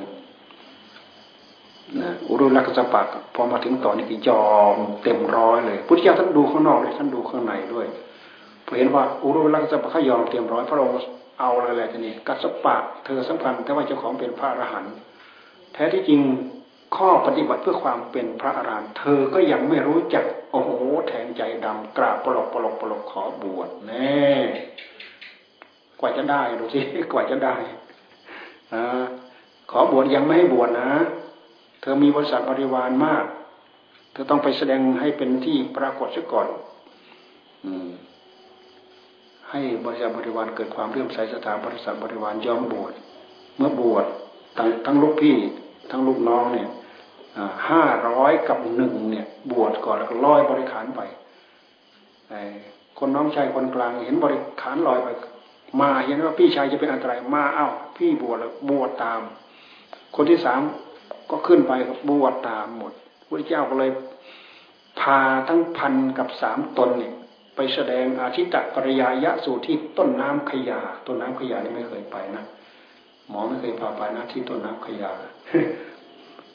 [1.97, 7.87] นะอุรุลักษปักพอมาถึงต่อนนี้ก็ยอมเต็มร้อยเลยพุทธเจ้าท่านดูข้างนอกเลยท่านดูข้างในด้วย
[8.67, 10.95] พอเห็นว่าอุรุลักษปักเขายอมเต็มร้อยพระองค์
[11.41, 14.95] เอาเลยแหละทีนี้กัสปะเธอสำคัญแต่ว่าเจ้าของเป็นพระอรหันต์
[15.73, 16.21] แท้ที่จริง
[16.97, 20.71] ข้อปฏิบัติเพื่อความเป็นพระอรหันต์เธอก็ยังไม่รู้จักโอ้โห
[21.09, 24.23] แทงใจดำกราบปลอกปลอกปลกขอบวชแน่
[26.01, 26.81] กว่าจะได้ดูสิ
[27.13, 27.55] กว่าจะได้
[28.73, 28.75] อ
[29.71, 30.91] ขอบวชยังไม่ให้บวชนะ
[31.81, 33.25] เธอมีบริษัทบริวารมาก
[34.13, 36.49] เธอต้องไปแสดงให้เป็นที่ปรากฏซะก่อน
[37.67, 37.91] อืม
[39.51, 42.93] ให้บริษัทบริวารเกิดความเรื่อมใสสถาบริษัทบริวารยอมบวช
[43.57, 44.07] เมื่อบวช
[44.59, 45.37] ทั้งทั้งลูกพี่
[45.91, 46.69] ทั้งลูกน้องเนี่ย
[47.69, 51.01] ห้าร้อยกับหนึ่งเนี่ย บวชก่อนแล้วก็ลอยบริขารไป
[52.99, 55.09] คนน้องชายคนกลางเห็นบริขารลอยไป
[55.81, 59.21] มาเห็นว่าพี่ชายจะเป็นอันตรายมาเอ้า พี่บวชแล้วบวชตาม
[60.17, 60.61] คนที่สาม
[61.31, 62.93] ก็ขึ้นไปกับบวชตามหมด
[63.29, 63.91] พระเจ้าก็เลย
[65.01, 67.15] พาทั้งพันกับสามตนเนี่ย
[67.57, 72.45] ไปแสดงอาทิตตปริยายะสู่ที่ต้นน้ำขยา ต้นน้ำขยานี่ไม่เคยไปนะ
[73.29, 75.11] หมอไม่เคยพาไปนะที่ต้นน้ำขยา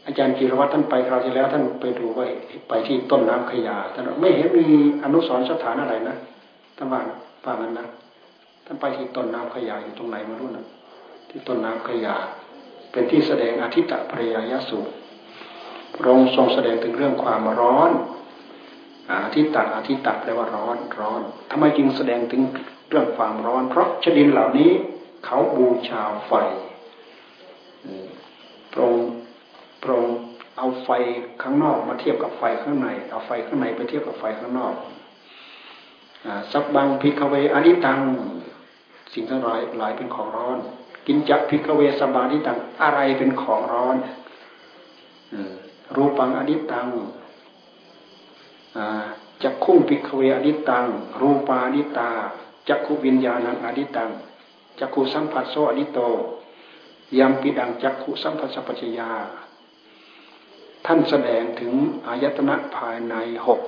[0.05, 2.25] อาจารย์กิรวัตรท่านไปคราวที่แล้ว ท่านไปดูว่า
[2.69, 4.67] ไปที่ต้นน้ำขยาท่านไม่เห็นมี
[5.03, 6.15] อนุสรณ์สถานอะไรนะ
[6.77, 7.01] ท่านว่า
[7.45, 7.87] ว่างั้นนะ
[8.65, 10.65] ท่านไปที่ต้นน้ำขยาอยู่ตรงไหนมารู้นะ
[11.29, 12.15] ที่ต้นน้ำขยา
[12.93, 14.93] เป็นที่แสดงอาทิตตปริยายสูตร
[15.95, 17.91] พระองค์ทรงแสดงถึงเรื่องความร้อน
[19.11, 21.21] อาทิตตอาทิตตแปลว่าร้อนร้อน
[21.51, 22.41] ทำไมจึงแสดงถึง
[22.89, 24.71] เรื่องความร้อน เพราะชดินเหล่านี้
[25.25, 26.33] เขาบูชาไฟ
[28.71, 29.07] พระองค์
[29.83, 30.17] พระองค์
[30.57, 30.89] เอาไฟ
[31.41, 34.75] ข้างนอกมาเทียบกับไฟข้างใน เอาไฟข้างในไปเทียบกับไฟข้างนอก
[36.51, 37.99] สับบังพิกเวอนิตัง
[39.13, 40.57] สิ่งทั้งหลายหลายเป็นของร้อน
[41.07, 43.97] กินจักพิกเวสบานิตังอะไรเป็นของร้อน
[45.95, 46.87] รูปังอนิตัง
[49.43, 50.85] จักคุ้งพิกเวอนิตัง
[51.21, 52.11] รูปานิตา
[52.69, 54.09] จักขุวิญญาณังอนิตัง
[54.79, 55.99] จักขุสัมผัสโซอนิโต
[57.17, 59.11] ยามปิดังจักขุสัมผัสปัจยา
[60.85, 61.73] ท่านแสดงถึง
[62.07, 63.15] อายตนะภายใน
[63.47, 63.61] หก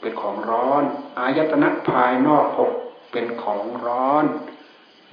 [0.00, 0.84] เป็นของร้อน
[1.18, 2.72] อายตนะภายนอกหก
[3.12, 4.24] เป็นของร้อน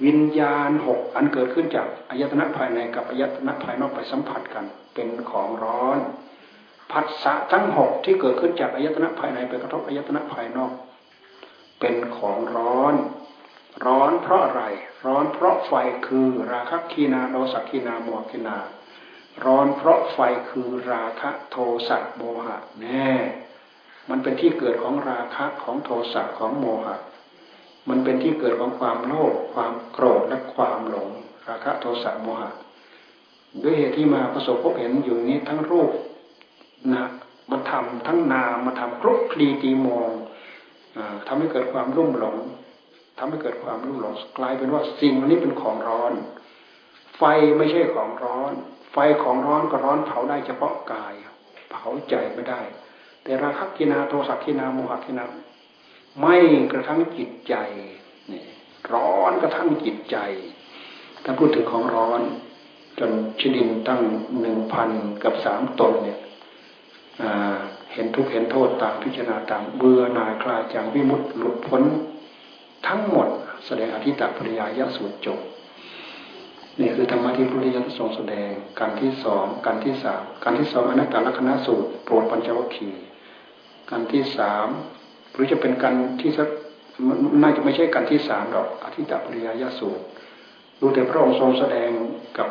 [0.04, 5.98] วิญญาณหกอันเกิดขึ้นจากอายตนะภายในกับอายตนะภายนอกไปสัมผัสกัน เป็นของร้อน
[6.92, 10.72] ผัสสะทั้งหกที่เกิดขึ้นจากอายตนะภายในไปกระทบอายตนะภายนอก
[11.80, 12.94] เป็นของร้อน
[13.86, 14.62] ร้อนเพราะอะไร
[15.06, 15.72] ร้อนเพราะไฟ
[16.06, 18.58] คือราคะคีนาโดสักคีนาโมคีนา
[19.44, 20.18] ร้อนเพราะไฟ
[20.50, 21.56] คือราคะโท
[21.88, 23.12] สะโมหะแน่
[24.10, 26.96] มันเป็นที่เกิดของราคะของโทสะของโมหะ
[27.88, 31.08] มันเป็นที่เกิดของความโลภความโกรธและความหลง
[31.48, 32.50] ราคะโทสะโมหะ
[33.62, 35.90] ด้วยเหตุที่มาประสบพบเห็นอยู่นี้ทั้งรูป
[36.94, 37.04] นะ
[37.50, 40.10] มาทำทั้งนามมาทำครุกคลีตีมอง
[41.26, 42.36] ทำให้เกิดความรุ่มหลง
[43.18, 46.12] ทำให้เกิดความรุ่มหลงกลายเป็นว่าสิ่งนี้เป็นของร้อน
[47.18, 47.22] ไฟ
[47.58, 48.52] ไม่ใช่ของร้อน
[48.92, 51.12] ไฟของร้อนก็ร้อนเผาได้เฉพาะกาย
[51.70, 52.60] เผาใจไม่ได้
[53.22, 55.24] แต่ราคะกินาโทสักกินาโมหกินา
[56.20, 56.36] ไม่
[56.72, 57.54] กระทั่งจิตใจ
[58.32, 58.42] นี่
[58.92, 60.16] ร้อนกระทั่งจิตใจ
[61.24, 62.20] ถ้าพูดถึงของร้อน
[62.98, 63.10] จน
[63.40, 64.00] ชดินตั้ง
[64.40, 64.90] หนึ่งพัน
[65.22, 66.18] กับสามตนเนี่ย
[67.92, 71.82] เห็นทุกเห็นโทษตามพิจารณาตามเบื่อหน่ายคลายจากวิมุตติหลุดพ้น
[72.86, 73.28] ทั้งหมด
[73.66, 75.40] แสดงอธิตตปริยายสูตรจบ
[76.80, 78.50] นี่คือธรรมะที่พระพุทธเจ้าทรงแสดง
[78.80, 83.04] การที่สองการที่สามการที่สองอนัตตลักษณะสูตรโปรดปัญจวัคคีย์
[83.90, 84.68] การที่สาม
[85.32, 86.48] หรือจะเป็นการที่สัก
[87.42, 90.02] น่าจะไม่ใช่การที่สามหรอกอธิตตปริยายสูตร
[90.80, 91.90] ดูแต่พระองค์ทรงแสดง
[92.38, 92.48] กับ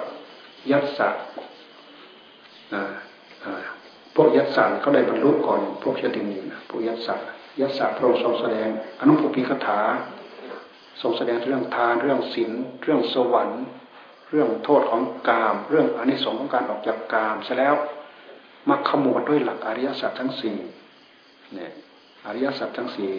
[0.71, 1.09] ยัตสะ
[4.15, 6.37] พวกยัตสะเขาได้บรรลุก่อนพวกเชตินี
[6.69, 7.15] พวกยัตสะ
[7.59, 8.69] ยัตสะพระองค์ทรงแสดง
[8.99, 9.79] อนุปปิคถา
[11.01, 12.51] ทรงแสดงเรื่องทานเรื่องศีล
[12.83, 13.63] เรื่องสวรรค์
[14.29, 17.75] เรื่องโทษของกาม เรื่องอนิสงส์ของการออกจากกามซะแล้ว
[18.69, 20.57] มาขมวดด้วยหลักอริยสัจทั้งสี่
[21.53, 21.71] เนี่ย
[22.27, 23.11] อริยสัจทั้งสี่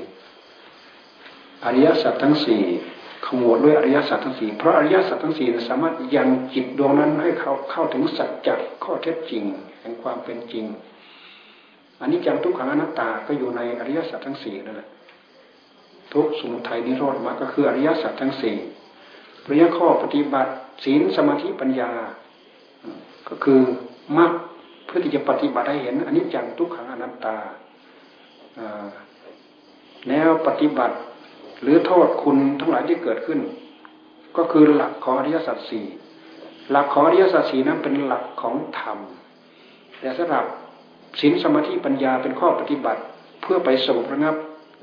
[1.64, 2.62] อริยสัจทั้งสี่
[3.26, 8.54] ขมวดด้วยอริยสัจทั้งสี่เพราะอริยสัจทั้งสี่สามารถยังจิตดวงนั้นให้เขาเข้าถึงสัจจะ
[8.84, 9.44] ข้อเท็จจริง
[9.80, 10.64] แห่งความเป็นจริง
[12.00, 14.88] อันนี้จังทุกขังอนัตตาก็อยู่ในอริยสัจทั้งสี่นั่นแหละ
[16.12, 18.56] ทุกสมุทัยนิโรธมาก็คืออริยสัจทั้งสี่
[19.50, 20.52] รียะข้อปฏิบัติ
[20.84, 21.90] ศีลสมาธิปัญญา
[23.28, 23.60] ก็คือ
[24.16, 24.32] มรรค
[24.86, 27.36] เพื่อที่จะปฏิบัติให้เห็นอันนี้จังทุกขังอนัตตา
[30.08, 30.96] แนวปฏิบัติ
[31.62, 33.40] หรือโทษคุณทั้งหลายที่เกิดขึ้น
[34.36, 35.86] ก็คือหลักของอริยสัจสี่
[36.70, 38.98] หลักของอริยสัจสี่นั้นเป็นหลักของธรรม
[40.00, 40.44] แต่สำหรับ
[41.20, 43.02] ศีลสมาธิปัญญาเป็นข้อปฏิบัติ
[43.42, 44.36] เพื่อไปสงบระงับ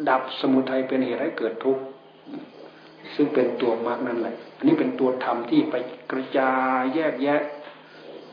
[0.09, 1.83] ดับสมุทัยเป็นเหตุให้เกิดทุกข์
[3.15, 5.75] ซึ่งเป็นตัวมรรคนั่นแหละ อันนี้เป็นตัวธรรมที่ไป
[6.11, 7.41] กระจายแยกแยะ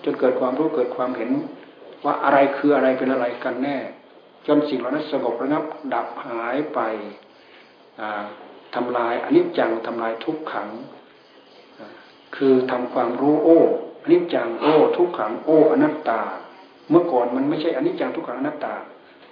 [0.04, 1.30] จนเกิดความรู้เกิดความเห็น
[2.04, 3.76] ว่าอะไรคืออะไรเป็นอะไรกันแน่
[4.46, 5.64] จนสิ่งเหล่านั้นสงบระงับ
[5.94, 6.80] ดับหายไป
[8.74, 10.68] ทำลายอนิจจังทำลายทุกขัง
[12.36, 13.60] คือทำความรู้โอ้
[14.02, 16.20] อนิจจังโอ้ทุกขัง โอ้อนัตตา
[16.90, 18.74] เมื่อก่อนมันไม่ใช่อนิจจังทุกขังอนัตตา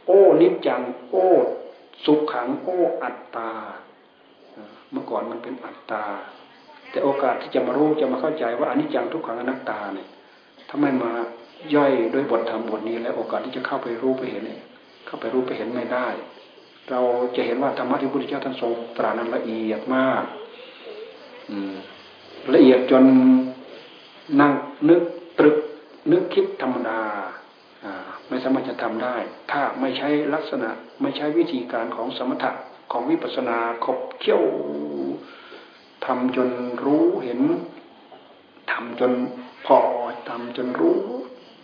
[0.07, 0.81] โอ้นิจจัง
[1.11, 1.29] โอ้
[2.05, 2.69] สุขขังโอ
[3.03, 3.51] อัตตา
[4.91, 6.05] เมื่อก่อนมันเป็นอัตตา
[6.91, 10.09] แต่โอกาสที่จะมารู้จะมาเข้าใจว่าอนิจจังทุกขังอนัตตาเนี่ย
[10.69, 11.13] ถ้าไม่มา
[11.75, 14.61] ย่อยด้วยบทธรรมบทนี้แล้วโอกาสที่จะเข้าไปรู้ไปเห็นเนี่ย
[15.07, 16.09] เข้าไปรู้ไปเห็นไม่ได้
[16.91, 17.01] เรา
[17.37, 20.25] จะเห็นว่าธรรมะที่พระพุทธเจ้าท่านทรงตรัสนั้นละเอียดมาก
[21.51, 21.57] อื
[22.55, 23.05] ละเอียดจน
[24.41, 24.53] นั่ง
[24.89, 25.03] นึก
[25.39, 25.57] ตรึก
[26.13, 27.01] นึกคิดธรรมดา
[28.29, 29.17] ไม่สามารถจะทำได้
[29.51, 30.71] ถ้าไม่ใช้ลักษณะ
[31.03, 32.51] ไม่ใช้วิธีการของสมถะ
[32.93, 34.43] ของวิปัสสนาขบเขี้ยว
[36.07, 36.51] ทำจน
[36.85, 37.41] รู้เห็น
[38.73, 39.13] ทำจน
[39.67, 39.79] พอ
[40.29, 40.99] ทำจนรู้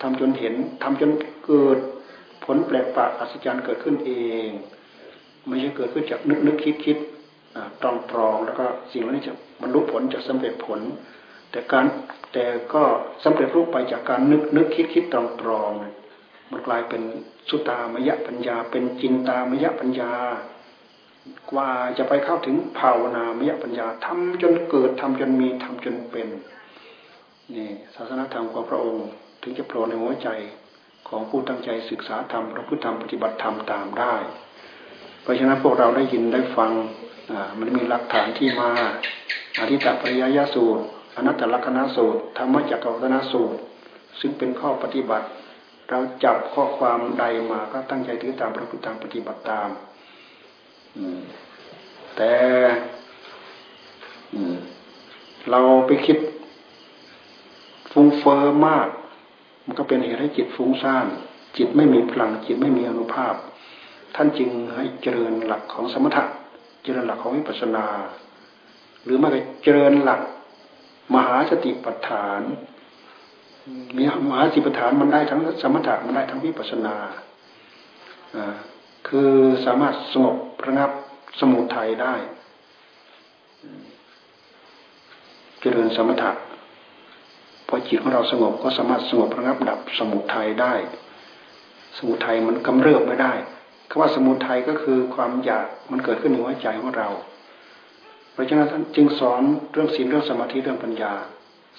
[0.03, 1.11] ทำจนเห็นทำจน
[1.47, 1.79] เกิด
[2.47, 4.13] ผลแปลกประหลาดอัศจรรย์เกิดขึ้นเอ
[4.47, 4.49] ง
[5.47, 6.99] ไม่ใช่เกิดขึ้นจากนึกนึกคิดคิด
[7.83, 10.81] ตรองตรองแล้วก็สิ่งเหล่านี้จะบรรลุผลจะสำเร็จผล
[11.51, 11.87] แต่การ
[12.33, 12.83] แต่ก็
[13.25, 15.71] สำเร็จรูปไปจากการนึกนึกคิดคิดตรองตรอง
[16.51, 17.03] มันกลายเป็น
[17.49, 20.13] สุตามยปัญญา เป็นจินตามยปัญญา
[21.51, 26.29] กว่าจะไปเข้าถึงภาวนามยปัญญาทำจนเกิดทำจนมีทำจนเป็น
[27.55, 29.07] นี่ศาสนาธรรมของพระองค์
[29.43, 30.29] ถึงจะโผล่ในหัวใจ
[31.09, 34.15] ของผู้ตั้งใจศึกษาธรรมพระพุทธธรรมปฏิบัติธรรมตามได้
[35.23, 36.73] เพราะฉะนั้นพวกเราได้ยินได้ฟัง
[37.59, 38.71] มันมีหลักฐานที่มา
[39.61, 40.85] อธิตปริยยสูตร
[41.17, 43.59] อนัตตลกนสูตรธรรมจักรวัฒนสูตร
[44.21, 45.27] ซึ่งเป็นข้อปฏิบัติ
[45.91, 49.69] เราจับข้อความใดมาก็ตั้งใจถือตามพระพุทธธรรมปฏิบัติตาม
[52.17, 52.35] แต่
[55.51, 56.19] เราไปคิด
[57.93, 58.89] ฟุ้งเฟอ้อมาก
[59.67, 61.07] มันก็เป็นเหตุให้จิตฟุ้งซ่าน
[61.57, 63.35] จิตไม่มีพลังจิตไม่มีอนุภาพ
[64.17, 66.25] ท่านจึงให้เจริญหลักของสมถะ
[66.85, 67.87] เจริญหลักของวิปัสสนา
[69.05, 70.21] หรือไม่ก็เจริญหลัก
[71.15, 72.41] มหาสติปัฏฐาน
[73.97, 76.97] มีมหาสติปัฏฐานมันได้ทั้งสมถะมันได้ทั้งวิปัสสนา
[79.09, 79.33] คือ
[79.67, 80.37] สามารถสงบ
[80.67, 80.91] ระงับ
[81.41, 82.15] สมุทัยได้
[85.61, 86.31] เจริญสมถะ
[87.69, 90.75] พอจิตของเราสงบก็สามารถสงบระงับดับสมุทัยได้
[91.97, 93.33] สมุทัยมันกำเริบไม่ได้
[93.91, 97.09] คำว่าสมุทัยก็คือความอยากมันเกิดขึ้นในหัวใจของเรา
[98.33, 99.43] เพราะฉะนั้นท่านจึงสอน
[99.73, 101.13] เรื่องศีลเรื่องสมาธิเรื่องปัญญา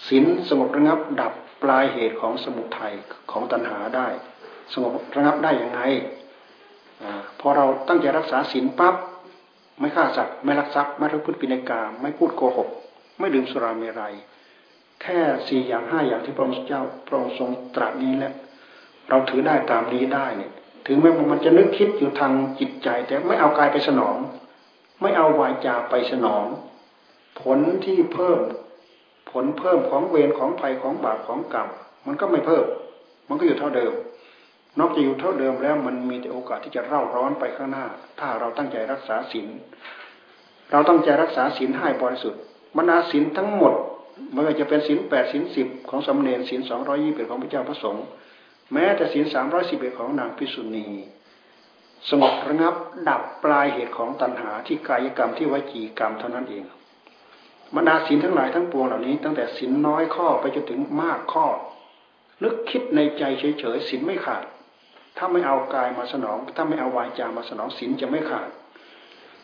[0.07, 1.33] ศีลสงบระงับดับ
[1.63, 2.93] ปลายเหตุของสมุทัย
[3.31, 4.07] ของตัณหาได้
[4.73, 5.81] สงบระงับได้อย่างไง
[7.39, 8.95] พอเราตั้งใจรักษาศีลปั๊บ
[9.79, 12.69] ไม่ฆ่าสัตว์ไม่ลักทรัพย์ไม่ทุพฤติปินกาไม่พูดโกหก
[13.19, 14.13] ไม่ดื่มสุราเมรัย
[15.01, 18.33] แค่สี่อย่างห้าอย่างที่พระองค์เจ้าพระองค์ทรงตรัสนี้แหละ
[19.09, 20.51] เราถือได้ตามนี้ได้เนี่ย
[20.87, 24.15] ถึงแม้มันจะนึกคิดอยู่ทางจิตใจ แต่ไม่เอากายไปสนอง
[25.01, 26.45] ไม่เอาวายจาไปสนอง
[27.41, 28.39] ผลที่เพิ่ม
[29.31, 31.67] ผลเพิ่มของเวรของภัยของบาปของกรรม
[32.05, 32.65] มันก็ไม่เพิ่ม
[33.29, 33.93] มันก็อยู่เท่าเดิม
[34.79, 37.85] นอกจากอยู่เท่าเดิมแล้วมันมีแต่โอกาสที่จะเร่าร้อนไปข้างหน้า
[38.19, 39.47] ถ้าเราตั้งใจรักษาศีล
[40.71, 42.41] เราตั้งใจรักษาศีลให้บริสุทธิ์
[42.77, 43.73] บรรดาศีลทั้งหมด
[44.31, 48.05] ไม่ว่าจะเป็นศีลแปดศีลสิบของสมเด็จศีลสองร้อยยี่สิบของพระเจ้าพระสงฆ์
[48.73, 50.87] แม้แต่ศีลสามร้อยสิบเอ็ดของนางพิสุณี
[52.09, 52.75] สงบระงับ
[53.09, 56.63] ดับปลายเหตุของตัณหาที่กายกรรมที่วจีกรรมเท่านั้นเอง
[57.75, 61.47] บรรดาศีลทั้งหลายทั้งปวงเหล่านี้ ตั้งแต่ศีลน้อยข้อไปจนถึงมากข้อ
[62.43, 64.43] นึกคิดในใจเฉยๆศีลไม่ขาด
[65.17, 68.49] ถ้าไม่เอากายมาสนอง ถ้าไม่เอาวายจามาสนองศีลจะไม่ขาด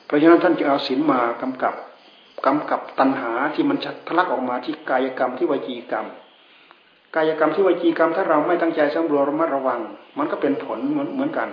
[0.06, 1.74] เพราะฉะนั้นท่านจึงเอาศีลมากำกับ
[2.46, 3.78] กำกับตัณหาที่มัน
[4.08, 6.06] ทะลักออกมาที่กายกรรมที่วจีกรรม
[7.16, 9.82] กายกรรมที่วจีกรรม ถ้าเราไม่ตั้งใจสำรวมระมัดระวัง
[10.18, 11.50] มันก็เป็นผลเหมือนเหมือนกัน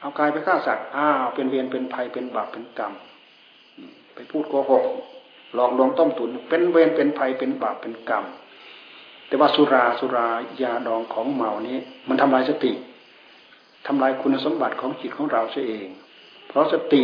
[0.00, 2.92] เอากายไปฆ่าสัตว์อ้าวเป็นเวรเป็นภัยเป็นบาปเป็นกรรม
[4.14, 4.84] ไปพูดโกหก
[5.54, 8.24] หลอกลวงต้มตุนเป็นเวรเป็นภัยเป็นบาปเป็นกรรม
[9.26, 10.28] แต่ว่าสุราสุรา
[10.62, 11.78] ยาดองของเมานี้
[12.08, 12.72] มันทำลายสติ
[13.86, 15.88] ทำลายคุณสมบัติของจิตของเราเสียเอง
[16.46, 17.02] เพราะสติ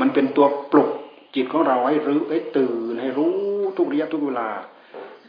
[0.00, 0.90] มันเป็นตัวปลุก
[1.34, 3.32] จิตของเราให้รู้ให้ตื่นให้รู้
[3.76, 4.48] ทุกระยะทุกเวลา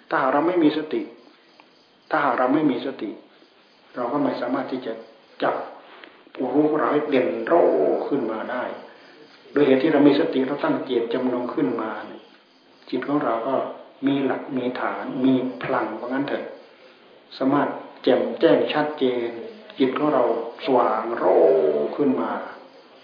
[0.09, 1.01] ถ้าหากเราไม่มีสติ
[2.09, 3.11] ถ้าหากเราไม่มีสติ
[3.95, 4.93] เราก็ไม่สามารถที่จะ
[5.43, 5.55] จับ
[6.33, 7.53] ผู้รู้ของเราให้เด่นโร
[8.07, 8.63] ขึ้นมาได้
[9.51, 11.91] โดยเหตุที่เรามีสติเราตั้งเจตจำนงขึ้นมา
[12.89, 13.55] จิตของเราก็
[14.07, 15.33] มีหลักมีฐานมี
[15.63, 16.45] พลังเพรางั้นเถอะ
[17.37, 17.69] สามารถ
[18.03, 19.29] แจ่มแจ้งชัดเจน
[19.79, 20.23] จิตของเรา
[20.65, 21.25] สว่างโร
[21.97, 22.31] ขึ้นมา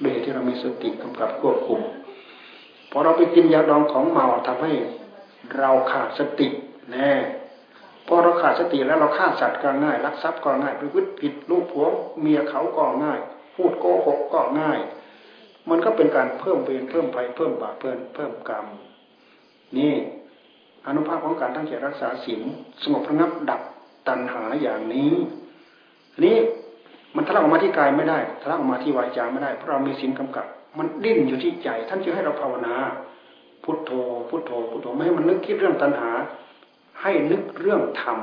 [0.02, 1.82] โด้วยที่เรามีสติกำกับควบคุม
[2.92, 4.74] พอเราไปกินยาดองของเมาทำให้
[5.60, 6.48] เราขาดสติ
[6.92, 7.14] แน่
[8.08, 11.86] พอเราขาดสติแล้วเราฆ่าสัตว์ก็ง่ายลักทรัพย์ก็ง่ายไปพฤติผิดลูกผัว
[12.20, 13.20] เมียเขาก็ง่าย
[13.56, 14.80] พูดโกหกก็ง่าย
[15.70, 18.66] มันก็เป็นการเพิ่มเวรเพิ่มภัยเพิ่มบาปเพิ่มเพิ่มกรรม
[19.78, 19.94] นี่
[20.88, 22.42] อนุภาพของการตั้งใจรักษาศีล
[22.84, 23.62] สงบระงับดับ
[24.08, 25.14] ตัณหาอย่างนี้
[26.24, 26.38] นี้
[27.16, 30.46] มันทะลักออกมาที่กายไม่ได้ทะลักออกมาที่วาจาไม่ได้เพราะเรามีศีลกำกับ
[30.78, 32.76] มันดิ้นอยู่ที่ใจ ท่านจึงให้เราภาวนา
[33.64, 33.92] พุทโธ
[34.30, 36.12] พุทโธ พุทโธไม่ให้มันนึกคิดเรื่องตัณหา
[37.02, 38.20] ให้นึกเรื่องธรรม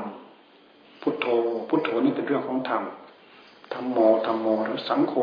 [1.01, 1.27] พุทโธ
[1.69, 2.83] พุทโธนี่เป็นเรื่องของธรรม
[3.73, 5.13] ธรรมโมธรรมโมหรือสังโฆ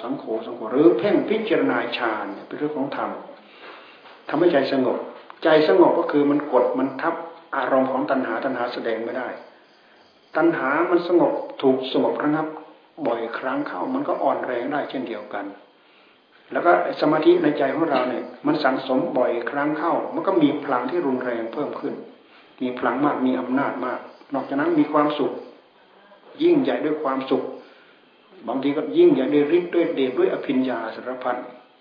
[0.00, 3.10] สังโฆ สังโฆ หรือเพ่งพิจารณาฌานเป็นเรื่องของธรรม
[4.28, 4.98] ทำให้ใจสงบ
[5.42, 7.14] ใจสงบก็คือมันกดมันทับ
[7.56, 9.28] อารมณ์ของตัณหาตัณหาแสดงไม่ได้
[10.36, 12.46] ตัณหามันสงบถูกสงบระงับ
[13.06, 15.44] บ่อยครั้งเข้ามันก็อ่อนแรงได้เช่นเดียวกัน
[16.52, 21.94] แล้วก็สมาธิในใจของเราเนี่ย มันสังสมบ่อยครั้งเข้า มันก็มีพลังที่รุนแรงเพิ่มขึ้น
[22.62, 24.00] มีพลังมากมีอำนาจมาก
[24.34, 25.32] นอกจากนั้นมีความสุข
[26.42, 27.42] ยิ่งใหญ่ด้วยความสุข
[28.48, 31.36] บางทีก็ยิ่งใหญ่ด้วยฤทธิ์ด้วยเดชด้วยอภิญญาสารพัด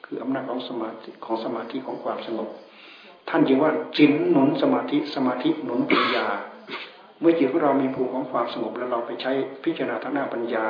[0.05, 2.49] คืออำนาจของสมาธิของสมาธิของความสงบ
[3.29, 6.25] ท่านจึงว่าจินหนุนสมาธิสมาธิหนุนปัญญา
[7.19, 9.31] เมื่อจิตของเรามีภูมิของความสงบแล้วเราไปใช้
[9.63, 10.65] พิจารณาทางหน้าปัญญา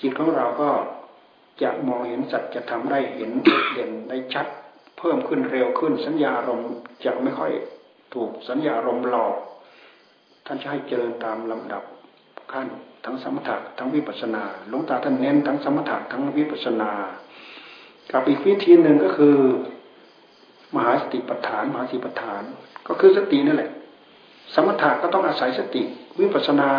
[0.00, 0.68] จิตของเราก็
[1.62, 3.30] จะมองเห็นสัจจะทำได้เห็น
[3.72, 4.46] เด่นได้ชัด
[4.98, 6.70] เพิ่มขึ้นเร็วขึ้นสัญญาอารมณ์
[7.04, 7.52] จะไม่ค่อย
[8.14, 9.34] ถูกสัญญาอารมณ์หลอก
[10.46, 11.82] ท่านจะให้เจริญตามลำดับ
[12.52, 12.68] ขั้น
[13.04, 16.92] ทั้งสมถะทั้งวิปัสนาหลวงตาท่านเน้นทั้งสมถะทั้งวิปัสนา
[18.12, 19.36] กับอีกวิธีหนึ่งก็คือ
[20.74, 22.42] มหาสติปัฏฐานมหาสติปัฏฐาน
[22.88, 23.70] ก็คือสตินั่นแหละ
[24.54, 25.82] สมถะก็ต้องอาศัยสติ
[26.20, 26.70] วิปัสนา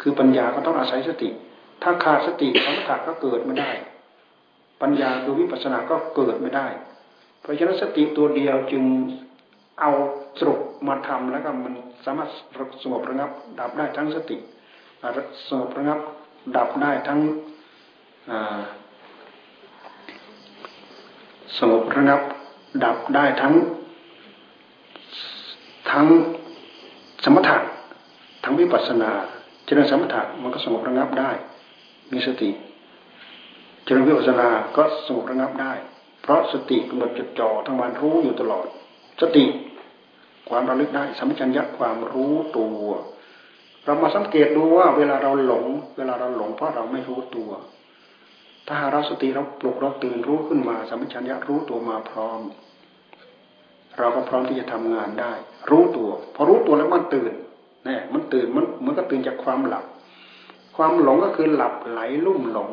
[0.00, 1.28] คือปัญญาก็ต้องอาศัยสติ
[1.82, 3.70] ถ้าขาดสติสมถะก็เกิดไม่ได้
[4.82, 6.66] ปัญญาคือวิปัสสนาก็เกิดไม่ได้
[7.40, 8.84] เพราะฉะนั้นสติตัวเดียวจึง
[9.80, 9.90] เอา
[10.38, 11.74] สรุปมาทำแล้วก็มัน
[12.04, 12.30] สามารถ
[12.82, 14.36] สงบระงับ ดับได้ทั้งสติ
[15.48, 15.98] สงบระงับ
[16.56, 17.20] ดับได้ทั้ง
[21.58, 22.20] สงบระงับ
[22.84, 23.54] ดับได้ทั้ง
[25.90, 26.06] ทั้ง
[27.24, 27.56] สมถะ
[28.44, 29.10] ทั้งวิปัสสนา
[29.64, 31.30] เจริญสมถะมันก็สงบระงับได้
[32.12, 32.50] มีสติ
[33.88, 35.72] จริญวิปัสสนาก็สงบระงับได้
[36.22, 38.66] เพราะสติกำหนดจดจ่อทั้งวันรู้อยู่ตลอด
[39.20, 39.44] สติ
[40.48, 42.84] ความระลึกได้สัมผัสญญะความรู้ตัว
[43.84, 45.64] เรามาสังเกตดูว่าเวลาเราหลง
[45.96, 47.50] เวลาเราหลงเพราะเราไม่รู้ตัว
[48.66, 52.40] ถ้าหาเราสติเราปลุกเราตื่นรู้ขึ้นมาสัมผัสญญะรู้ตัวมาพร้อม
[53.98, 55.32] เราก็พร้อมที่จะทำงานได้
[55.70, 57.32] รู้ตัว พอรู้ตัวแล้วมันตื่น
[57.84, 59.84] แน่มันตื่นมันเหมือนกับตื่นจากความหลับ
[60.76, 62.70] ความหลงก็คือหลับไหลลุ่มหลง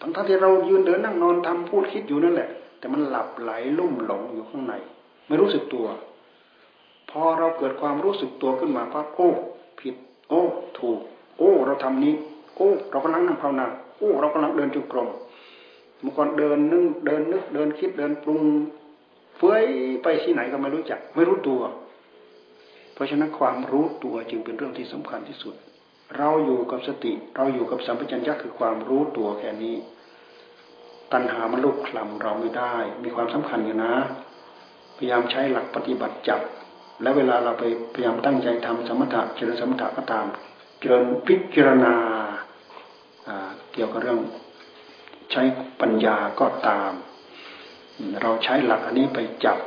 [0.00, 4.74] ทั้งทั้งที่เรายืนเดินนั่งนอนทำพูดคิดอยู่นั่นแหละ แต่มันหลับไหลลุ่มหลงอยู่ข้างใน
[5.26, 5.86] ไม่รู้สึกตัว
[7.10, 9.28] พอเราเกิดความรู้สึกตัวขึ้นมาปั๊บโอ้
[9.80, 9.94] ผิด
[10.28, 10.42] โอ้
[10.78, 10.98] ถูก
[11.38, 12.14] โอ้ เราทำนี้
[12.56, 13.66] โอ้ เรากำลังนั่งภาวนา
[13.98, 15.08] โอ้เรากำลังเดินจุกรม
[16.00, 18.40] เมื่อก่อนเดินนึกเดินนึกเดินคิดเดินปรุง
[19.36, 19.64] เฟ้ย
[20.02, 21.60] ไปที่ไหนก็ไม่รู้จัก ไม่รู้ตัว
[22.94, 25.54] เพราะฉะนั้นความรู้ตัวจึงเป็นเรื่องที่สำคัญที่สุด
[26.16, 29.76] เราอยู่กับสติ เราอยู่กับสัมปชัญญะคือความรู้ตัวแค่นี้
[31.12, 33.92] ตัณหามันลุกคลำเราไม่ได้ มีความสำคัญอยู่นะ
[34.96, 36.40] พยายามใช้หลักปฏิบัติจับ
[37.02, 40.26] และเวลาเราไปพยายามตั้งใจทำสมถะเจริญสมถะก็ตาม
[40.78, 41.94] เจริญพิจารณา
[43.72, 44.20] เกี่ยวกับเรื่อง
[45.32, 45.42] ใช้
[45.80, 46.92] ปัญญาก็ตาม
[48.22, 49.58] เราใช้หลักอันนี้ไปจับ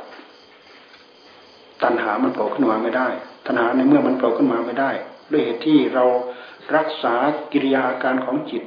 [1.82, 3.08] ตัณหามันโผล่ขึ้นมาไม่ได้
[3.46, 4.90] ตัณหาในเมื่อมันโผล่ขึ้นมาไม่ได้
[5.32, 6.04] ด้วยเหตุที่เรา
[6.76, 7.14] รักษา
[7.52, 8.62] กิริยาอาการของจิต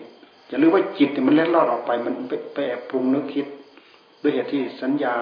[0.48, 3.46] อย่าลืมว่าจิตมันเล็ดลอดออกไปมันไปแอบปรุงนึกคิด
[4.22, 5.16] ด้วยเหตุที่สัญญา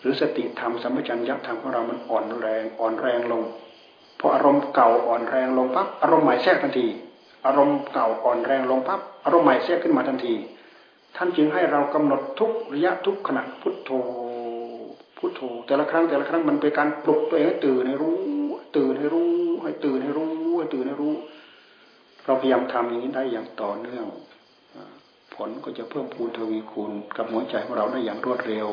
[0.00, 3.42] หรือสติธรรมสัมปชัญญะธรรมของเรามันอ่อนแรงอ่อนแรงลง
[4.18, 6.86] พออารมณ์เก่าอ่อนแรงลงปั๊บอารมณ์ใหม่แทรกทันที
[7.46, 10.34] อารมณ์เก่าอ่อนแรงลงปั๊บอารมณ์ใหม่แทรกขึ้นมาทันที
[11.16, 13.90] ท่านจึงให้เรากำหนดทุกระยะทุกขณะพุทโธ
[15.16, 18.16] พุทโธแต่ละครั้งแต่ละครั้งมันเป็นการปลุกตัวเองให้ตื่นให้รู้
[18.76, 19.30] ตื่นให้รู้
[19.62, 19.97] ให้ตื่นให้รู้
[20.72, 21.14] ตื่นให้รู้
[22.24, 24.06] เราพยายามทำอย่างนี้ได้อย่างต่อเนื่อง
[25.34, 28.68] ผลก็จะเพิ่มพูนทวีคูณกับหัวใจของเราได้อย่างรวดเร็ว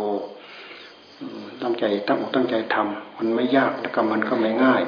[1.64, 4.82] ตั้งใจตั้งอกตั้งใจทำมันไม่ยากและก็มันก็ไม่ง่าย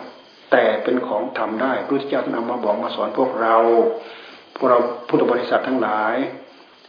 [0.52, 3.56] แต่เป็นของทำได้พระพุทธเจ้าท่านเอามาบอกมาสอนพวกเรา
[4.56, 6.16] พวกเราพุทธบริษัททั้งหลาย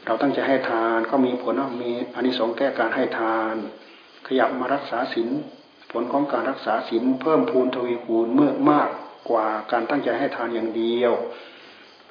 [0.06, 3.54] เราตั้งใจให้ทานก็มีผลมีอันนี้สองแก้การให้ทาน
[4.26, 5.28] ขยับมารักษาศีล
[5.92, 8.88] ผลของการรักษาศีลเพิ่มพูนทวีคูณเมื่อมาก
[9.30, 11.12] กว่าการตั้งใจให้ทานอย่างเดียว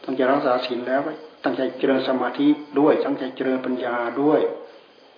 [0.03, 1.01] ตั้งใจรักษาศีลแล้ว
[1.43, 2.47] ตั้งใจเจริญสมาธิ
[2.79, 4.41] ด้วย ตั้งใจเจริญปัญญาด้วย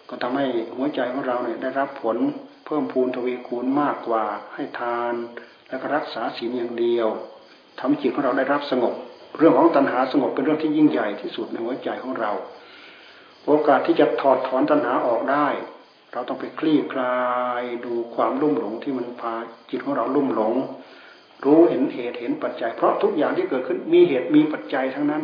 [0.09, 0.45] ก็ทำให้
[0.75, 2.17] หัวใจของเราเนี่ยได้รับผล
[2.65, 4.23] เพิ่มพูนทวีคูณมากกว่า
[4.53, 5.13] ให้ทาน
[5.67, 7.07] และก็รักษาศีลอย่างเดียว
[7.79, 8.93] ทำจิตของเราได้รับสงบ
[9.37, 12.31] เรื่องของตัณหาสงบเป็นเรื่องที่ยิ่งใหญ่ที่สุดในหัวใจของเรา
[13.45, 15.47] โอกาสที่จะถอดถอนตัณหาออกได้
[16.13, 17.19] เราต้องไปคลี่คลา
[17.61, 19.33] ยดูความลุ่มหลงที่มันพา
[19.69, 20.55] จิตของเราลุ่มหลง
[21.45, 25.23] รู้เห็นเหตุเห็นปัจจัย เพราะทุกอย่างที่เกิดขึ้นมีเหตุมีปัจจัยทั้งนั้น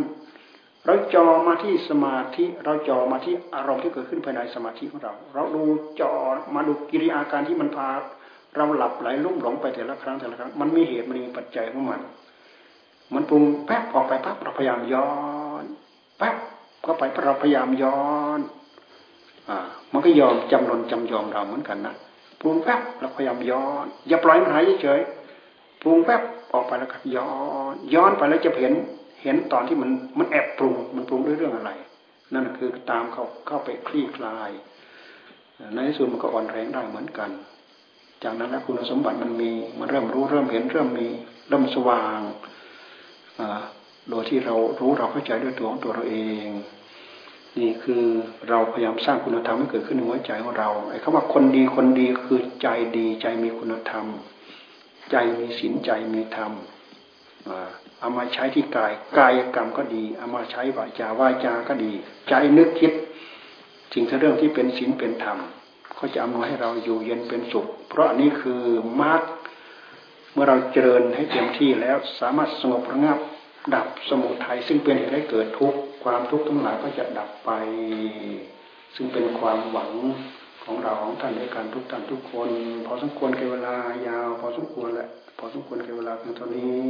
[0.86, 5.64] เราจอมาที่สมาธิเราจอมาที่อารมณ์ที่เกิดขึ้นภายในสมาธิของเรา เราดู
[6.02, 6.14] จอ
[6.56, 7.90] มาดูกิริยาการที่มันพา
[8.56, 12.02] เราหลับไหลลุ่มหลงไปแต่ละครั้งแต่ละครั้งมันมีเหตุมันมีปัจจัยของมัน
[13.14, 15.12] มันปรุงแป๊บออกไปปั๊บเราพยายามย้อ
[15.62, 15.64] น
[16.18, 16.36] แป๊บ
[16.86, 18.00] ก็ไปเราพยายามย้อ
[18.38, 18.40] น
[19.50, 19.58] อ่า
[19.94, 21.96] มันก็ยอมจำนนจำยอมเราเหมือนกันนะ
[22.40, 25.00] ปรุงแป๊บเราพยายามย้อน อย่าปล่อยมันหายเฉย
[25.82, 26.22] ปรุงแป๊บ
[26.54, 27.30] ออกไปแล้วก็ย้อ
[27.72, 28.74] นย้อนไปแล้วจะเห็น
[29.24, 31.72] เห็นตอนที่มันมันแอบปรุงมันปรุงด้วยเรื่องอะไร
[32.34, 34.52] นั่นคือตามเขาเข้าไปคลี่คลาย
[35.74, 37.30] ในที่สุดมันก็อ่อนแรงได้เหมือนกัน
[38.24, 41.08] จากนั้นแล้วคุณสมบัติมันมีมันเริ่มรู้เริ่มเห็นเริ่มมี
[41.50, 42.20] เริ่มสว่าง
[44.10, 46.48] โดยที่เรารู้เราเข้าใจด้วยตัวของตัวเราเอง
[47.60, 48.04] นี่คือ
[48.50, 52.68] เราพยายามสร้างคุณธรรมให้เกิดขึ้นในหัวใจของเราไอ้คำว่าคนดีคนดีคือใจ
[52.98, 54.06] ดีใจมีคุณธรรม
[55.12, 56.52] ใจมีศีลใจมีธรรม
[58.00, 61.92] เอามาใช้ที่กายกายกรรมก็ดีเอามาใช้วาจาวาจาก็ดี
[62.30, 62.94] ใจนึกคิด
[63.94, 65.38] สิ่งที่เรื่องที่เป็นศีลเป็นธรรม
[65.98, 68.62] ก็จะอำนวยให้เราอยู่เย็นเป็นสุข เพราะนนี้คือ
[69.02, 69.22] มรรค
[70.34, 73.20] เมื่อเราเจริญให้เต็มที่แล้วสามารถสงบระงับ
[73.76, 77.52] ดับสมุทัยซึ่งเป็นเหตุให้เกิดทุกข์ความทุกข์ทั้งหลายก็จะดับไป
[78.96, 79.92] ซึ่งเป็นความหวัง
[80.66, 82.50] ของเราของท่านด้วยกันทุกท่านทุกคน
[82.86, 83.76] พอสมควรแก่เวลา
[84.08, 85.08] ยาว พอสมควรแหละ
[85.38, 86.86] พอสมควรแก่เวลาเพียงเท่านี้